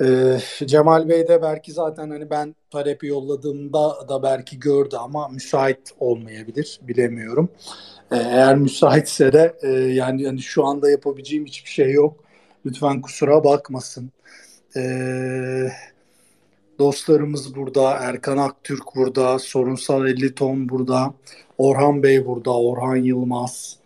[0.00, 5.92] Ee, Cemal Bey de belki zaten hani ben talebi yolladığımda da belki gördü ama müsait
[6.00, 7.48] olmayabilir bilemiyorum.
[8.12, 12.24] Ee, eğer müsaitse de e, yani hani şu anda yapabileceğim hiçbir şey yok.
[12.66, 14.10] Lütfen kusura bakmasın.
[14.76, 15.70] Ee,
[16.80, 21.14] dostlarımız burada, Erkan Aktürk burada, Sorunsal 50 ton burada,
[21.58, 23.76] Orhan Bey burada, Orhan Yılmaz.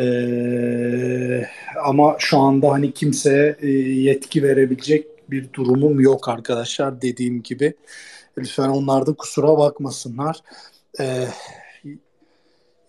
[0.00, 1.46] Ee,
[1.84, 7.74] ama şu anda hani kimseye e, yetki verebilecek bir durumum yok arkadaşlar dediğim gibi.
[8.38, 10.36] Lütfen onlar da kusura bakmasınlar.
[11.00, 11.24] Ee,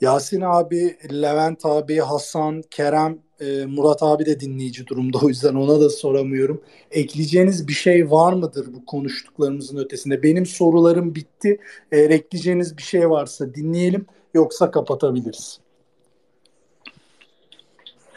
[0.05, 5.17] Yasin abi, Levent abi, Hasan, Kerem, e, Murat abi de dinleyici durumda.
[5.23, 6.61] O yüzden ona da soramıyorum.
[6.91, 10.23] Ekleyeceğiniz bir şey var mıdır bu konuştuklarımızın ötesinde?
[10.23, 11.59] Benim sorularım bitti.
[11.91, 14.05] Eğer ekleyeceğiniz bir şey varsa dinleyelim.
[14.33, 15.64] Yoksa kapatabiliriz.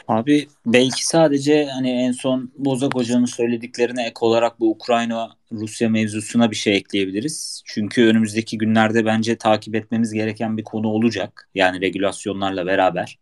[0.09, 6.57] Abi belki sadece hani en son Bozak Hoca'nın söylediklerine ek olarak bu Ukrayna-Rusya mevzusuna bir
[6.57, 7.63] şey ekleyebiliriz.
[7.67, 11.49] Çünkü önümüzdeki günlerde bence takip etmemiz gereken bir konu olacak.
[11.55, 13.19] Yani regülasyonlarla beraber.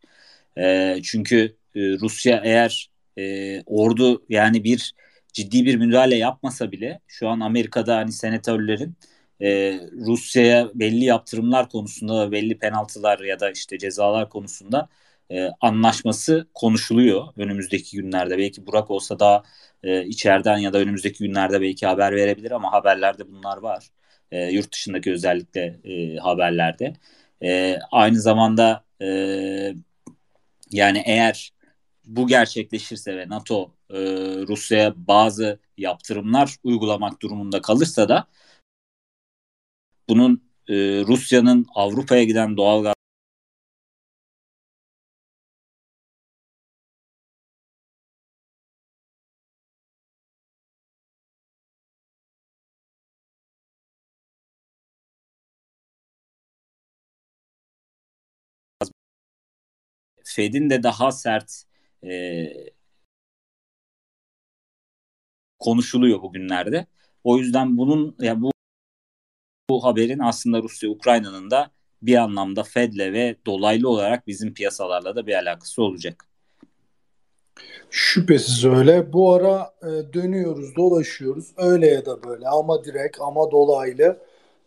[0.58, 4.94] E, çünkü e, Rusya eğer e, ordu yani bir
[5.32, 8.96] ciddi bir müdahale yapmasa bile şu an Amerika'da hani senatörlerin
[9.42, 14.88] e, Rusya'ya belli yaptırımlar konusunda belli penaltılar ya da işte cezalar konusunda
[15.30, 18.38] e, anlaşması konuşuluyor önümüzdeki günlerde.
[18.38, 19.42] Belki Burak olsa da
[19.82, 23.88] e, içeriden ya da önümüzdeki günlerde belki haber verebilir ama haberlerde bunlar var.
[24.30, 26.94] E, yurt dışındaki özellikle e, haberlerde.
[27.42, 29.06] E, aynı zamanda e,
[30.70, 31.52] yani eğer
[32.04, 33.96] bu gerçekleşirse ve NATO e,
[34.48, 38.26] Rusya'ya bazı yaptırımlar uygulamak durumunda kalırsa da
[40.08, 40.74] bunun e,
[41.06, 42.84] Rusya'nın Avrupa'ya giden doğal
[60.36, 61.62] Fed'in de daha sert
[62.04, 62.46] e,
[65.58, 66.86] konuşuluyor bugünlerde.
[67.24, 68.50] O yüzden bunun ya bu,
[69.70, 71.70] bu haberin aslında Rusya Ukrayna'nın da
[72.02, 76.28] bir anlamda Fed'le ve dolaylı olarak bizim piyasalarla da bir alakası olacak.
[77.90, 79.12] Şüphesiz öyle.
[79.12, 81.52] Bu ara e, dönüyoruz, dolaşıyoruz.
[81.56, 84.18] Öyle ya da böyle ama direkt ama dolaylı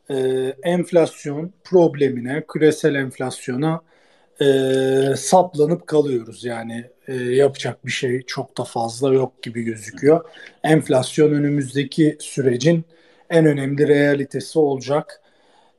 [0.09, 0.15] e,
[0.63, 3.81] enflasyon problemine, küresel enflasyona
[4.41, 6.45] e, saplanıp kalıyoruz.
[6.45, 10.25] Yani e, yapacak bir şey çok da fazla yok gibi gözüküyor.
[10.63, 12.85] Enflasyon önümüzdeki sürecin
[13.29, 15.21] en önemli realitesi olacak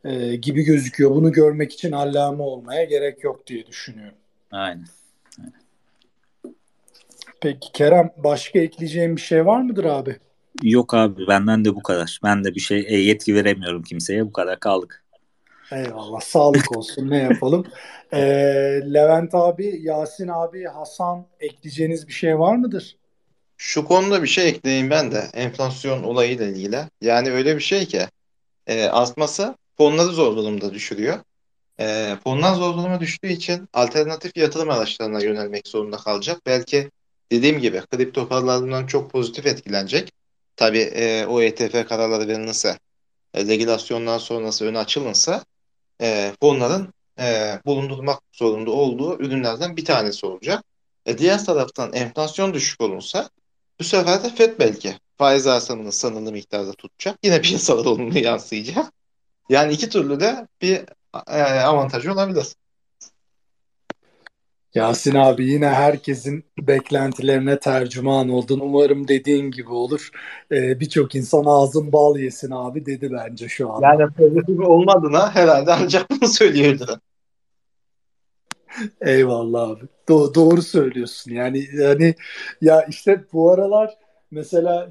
[0.05, 1.11] e, gibi gözüküyor.
[1.11, 4.19] Bunu görmek için allame olmaya gerek yok diye düşünüyorum.
[4.51, 4.87] Aynen.
[7.41, 10.17] Peki Kerem başka ekleyeceğim bir şey var mıdır abi?
[10.63, 12.21] Yok abi benden de bu kadar.
[12.25, 14.27] Ben de bir şey e, yetki veremiyorum kimseye.
[14.27, 15.05] Bu kadar kaldık.
[15.73, 16.21] Eyvallah.
[16.21, 17.11] Sağlık olsun.
[17.11, 17.67] ne yapalım?
[18.13, 18.21] Ee,
[18.95, 22.97] Levent abi, Yasin abi, Hasan ekleyeceğiniz bir şey var mıdır?
[23.57, 26.79] Şu konuda bir şey ekleyeyim ben de enflasyon olayıyla ilgili.
[27.01, 28.07] Yani öyle bir şey ki
[28.67, 31.19] e, artması fonları zor durumda düşürüyor.
[31.81, 36.41] E, fonlar zor duruma düştüğü için alternatif yatırım araçlarına yönelmek zorunda kalacak.
[36.47, 36.91] Belki
[37.33, 40.13] dediğim gibi kripto paralarından çok pozitif etkilenecek.
[40.57, 42.79] Tabii e, o ETF kararları verilirse,
[43.35, 45.45] e, regülasyondan sonrası önü açılırsa
[46.01, 50.65] e, fonların e, bulundurmak zorunda olduğu ürünlerden bir tanesi olacak.
[51.07, 53.31] E, diğer taraftan enflasyon düşük olursa
[53.81, 57.19] bu sefer de FED belki faiz artımını sanılı miktarda tutacak.
[57.23, 58.93] Yine piyasalar olumlu yansıyacak.
[59.49, 60.81] Yani iki türlü de bir
[61.27, 62.47] e, avantajı olabilir.
[64.75, 68.61] Yasin abi yine herkesin beklentilerine tercüman oldun.
[68.61, 70.11] Umarım dediğin gibi olur.
[70.53, 73.81] Ee, Birçok insan ağzın bal yesin abi dedi bence şu an.
[73.83, 77.01] Yani pozitif olmadığına herhalde ancak bunu söylüyordu.
[79.01, 79.85] Eyvallah abi.
[80.09, 81.33] Do- doğru söylüyorsun.
[81.33, 82.15] Yani yani
[82.61, 83.99] ya işte bu aralar
[84.31, 84.91] mesela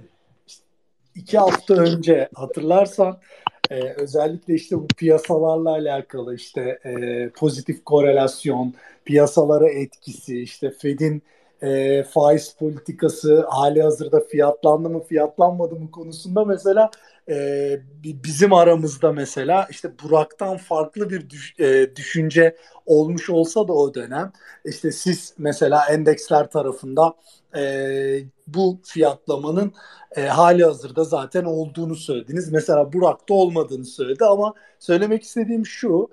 [1.15, 3.19] iki hafta önce hatırlarsan
[3.71, 8.73] e, özellikle işte bu piyasalarla alakalı işte e, pozitif korelasyon,
[9.05, 11.23] piyasalara etkisi, işte Fed'in
[11.61, 16.91] e, faiz politikası hali hazırda fiyatlandı mı fiyatlanmadı mı konusunda mesela
[17.29, 22.55] e, bizim aramızda mesela işte Burak'tan farklı bir e, düşünce
[22.85, 24.31] olmuş olsa da o dönem
[24.65, 27.13] işte siz mesela endeksler tarafında
[27.55, 27.63] e,
[28.47, 29.73] bu fiyatlamanın
[30.15, 32.51] e, hali hazırda zaten olduğunu söylediniz.
[32.51, 36.09] Mesela Burak'ta olmadığını söyledi ama söylemek istediğim şu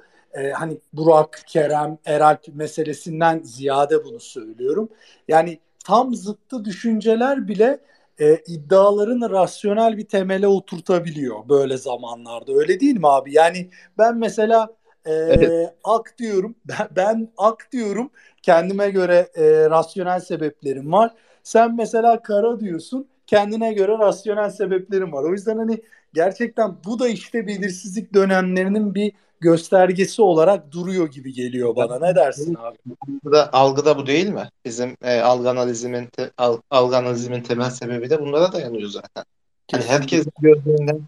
[0.55, 4.89] hani Burak, Kerem, Eralp meselesinden ziyade bunu söylüyorum.
[5.29, 7.81] Yani tam zıttı düşünceler bile
[8.21, 12.53] e, iddiaların rasyonel bir temele oturtabiliyor böyle zamanlarda.
[12.53, 13.35] Öyle değil mi abi?
[13.35, 15.75] Yani ben mesela e, evet.
[15.85, 16.55] ak diyorum.
[16.69, 18.11] Ben, ben ak diyorum.
[18.43, 21.15] Kendime göre e, rasyonel sebeplerim var.
[21.43, 23.09] Sen mesela kara diyorsun.
[23.27, 25.25] Kendine göre rasyonel sebeplerim var.
[25.25, 25.83] O yüzden hani
[26.15, 31.99] gerçekten bu da işte belirsizlik dönemlerinin bir göstergesi olarak duruyor gibi geliyor bana.
[31.99, 32.77] Ne dersin abi?
[33.09, 34.51] Algıda, algıda bu değil mi?
[34.65, 39.25] Bizim e, algı analizimin te, al, algı analizimin temel sebebi de bunlara dayanıyor zaten.
[39.73, 41.01] Yani herkes gördüğünden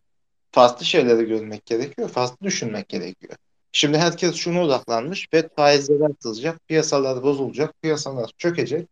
[0.53, 3.35] farklı şeyleri görmek gerekiyor, farklı düşünmek gerekiyor.
[3.73, 5.29] Şimdi herkes şunu odaklanmış.
[5.31, 8.89] FED faizleri artılacak, piyasalar bozulacak, piyasalar çökecek.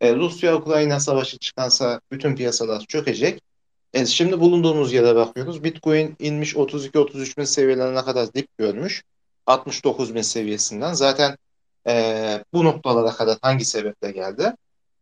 [0.00, 3.42] E, Rusya-Ukrayna savaşı çıkansa bütün piyasalar çökecek.
[3.94, 5.64] Evet, şimdi bulunduğumuz yere bakıyoruz.
[5.64, 9.02] Bitcoin inmiş 32-33 bin seviyelerine kadar dip görmüş.
[9.46, 10.92] 69 bin seviyesinden.
[10.92, 11.36] Zaten
[11.88, 14.54] e, bu noktalara kadar hangi sebeple geldi?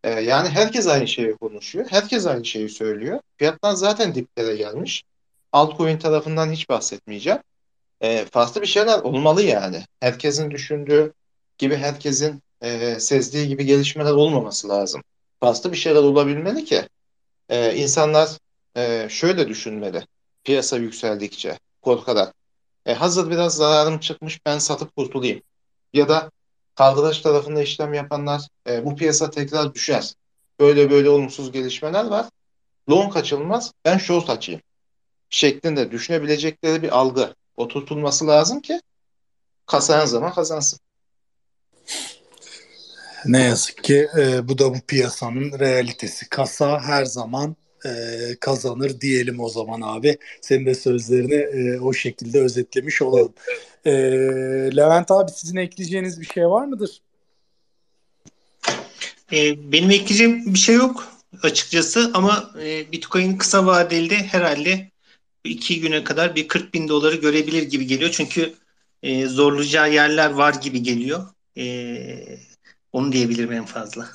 [0.04, 1.86] E, yani herkes aynı şeyi konuşuyor.
[1.90, 3.20] Herkes aynı şeyi söylüyor.
[3.36, 5.04] Fiyatlar zaten diplere gelmiş.
[5.52, 7.38] Altcoin tarafından hiç bahsetmeyeceğim.
[8.00, 9.84] E, farklı bir şeyler olmalı yani.
[10.00, 11.12] Herkesin düşündüğü
[11.58, 15.02] gibi herkesin e, sezdiği gibi gelişmeler olmaması lazım.
[15.40, 16.88] Farklı bir şeyler olabilmeli ki
[17.48, 18.30] e, insanlar
[18.76, 20.06] e, şöyle düşünmeli.
[20.44, 22.34] Piyasa yükseldikçe korkarak.
[22.86, 25.42] E, hazır biraz zararım çıkmış ben satıp kurtulayım.
[25.92, 26.30] Ya da
[26.74, 30.14] kaldıraç tarafında işlem yapanlar e, bu piyasa tekrar düşer.
[30.60, 32.26] Böyle böyle olumsuz gelişmeler var.
[32.90, 34.60] Long açılmaz ben short açayım.
[35.30, 38.80] Şeklinde düşünebilecekleri bir algı oturtulması lazım ki
[39.66, 40.80] kazanan zaman kazansın.
[43.24, 46.28] Ne yazık ki e, bu da bu piyasanın realitesi.
[46.28, 47.90] Kasa her zaman e,
[48.40, 50.18] kazanır diyelim o zaman abi.
[50.40, 53.32] Senin de sözlerini e, o şekilde özetlemiş olalım.
[53.84, 53.92] E,
[54.76, 57.00] Levent abi sizin ekleyeceğiniz bir şey var mıdır?
[59.32, 64.90] E, benim ekleyeceğim bir şey yok açıkçası ama e, Bitcoin kısa vadeli herhalde
[65.44, 68.10] iki güne kadar bir 40 bin doları görebilir gibi geliyor.
[68.10, 68.54] Çünkü
[69.02, 71.26] e, zorlayacağı yerler var gibi geliyor.
[71.56, 72.38] E,
[72.92, 74.08] onu diyebilirim en fazla.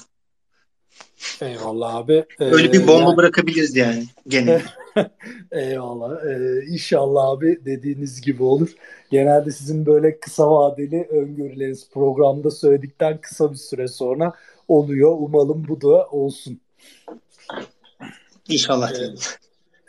[1.42, 2.26] Eyvallah abi.
[2.40, 3.18] Öyle bir bomba yani...
[3.18, 4.62] bırakabiliriz yani gene.
[5.52, 6.26] Eyvallah.
[6.26, 8.70] Ee, inşallah abi dediğiniz gibi olur.
[9.12, 14.34] Genelde sizin böyle kısa vadeli öngörüleriniz programda söyledikten kısa bir süre sonra
[14.68, 15.16] oluyor.
[15.20, 16.60] Umalım bu da olsun.
[18.50, 18.92] İnşallah.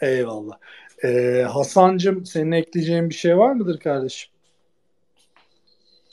[0.00, 0.58] Ee, eyvallah.
[1.04, 4.30] Ee, Hasan'cığım senin ekleyeceğin bir şey var mıdır kardeşim?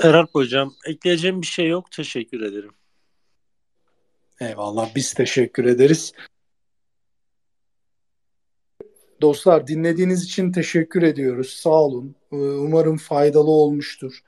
[0.04, 1.92] Eralp Hocam ekleyeceğim bir şey yok.
[1.92, 2.72] Teşekkür ederim.
[4.40, 6.14] Eyvallah biz teşekkür ederiz.
[9.22, 11.50] Dostlar dinlediğiniz için teşekkür ediyoruz.
[11.50, 12.16] Sağ olun.
[12.32, 14.24] Ee, umarım faydalı olmuştur.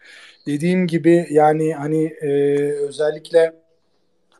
[0.45, 2.30] Dediğim gibi yani hani e,
[2.72, 3.53] özellikle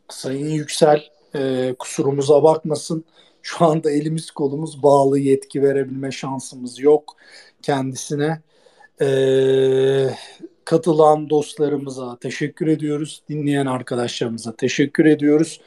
[0.08, 1.04] Sayın Yüksel
[1.34, 3.04] e, kusurumuza bakmasın.
[3.42, 7.16] Şu anda elimiz kolumuz bağlı yetki verebilme şansımız yok
[7.62, 8.42] kendisine.
[9.00, 10.08] Ee,
[10.66, 13.22] katılan dostlarımıza teşekkür ediyoruz.
[13.28, 15.60] Dinleyen arkadaşlarımıza teşekkür ediyoruz.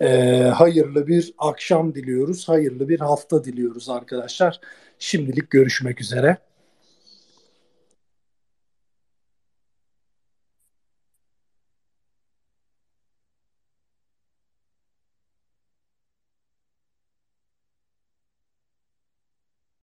[0.00, 2.48] Ee, hayırlı bir akşam diliyoruz.
[2.48, 4.60] Hayırlı bir hafta diliyoruz arkadaşlar.
[4.98, 6.36] Şimdilik görüşmek üzere.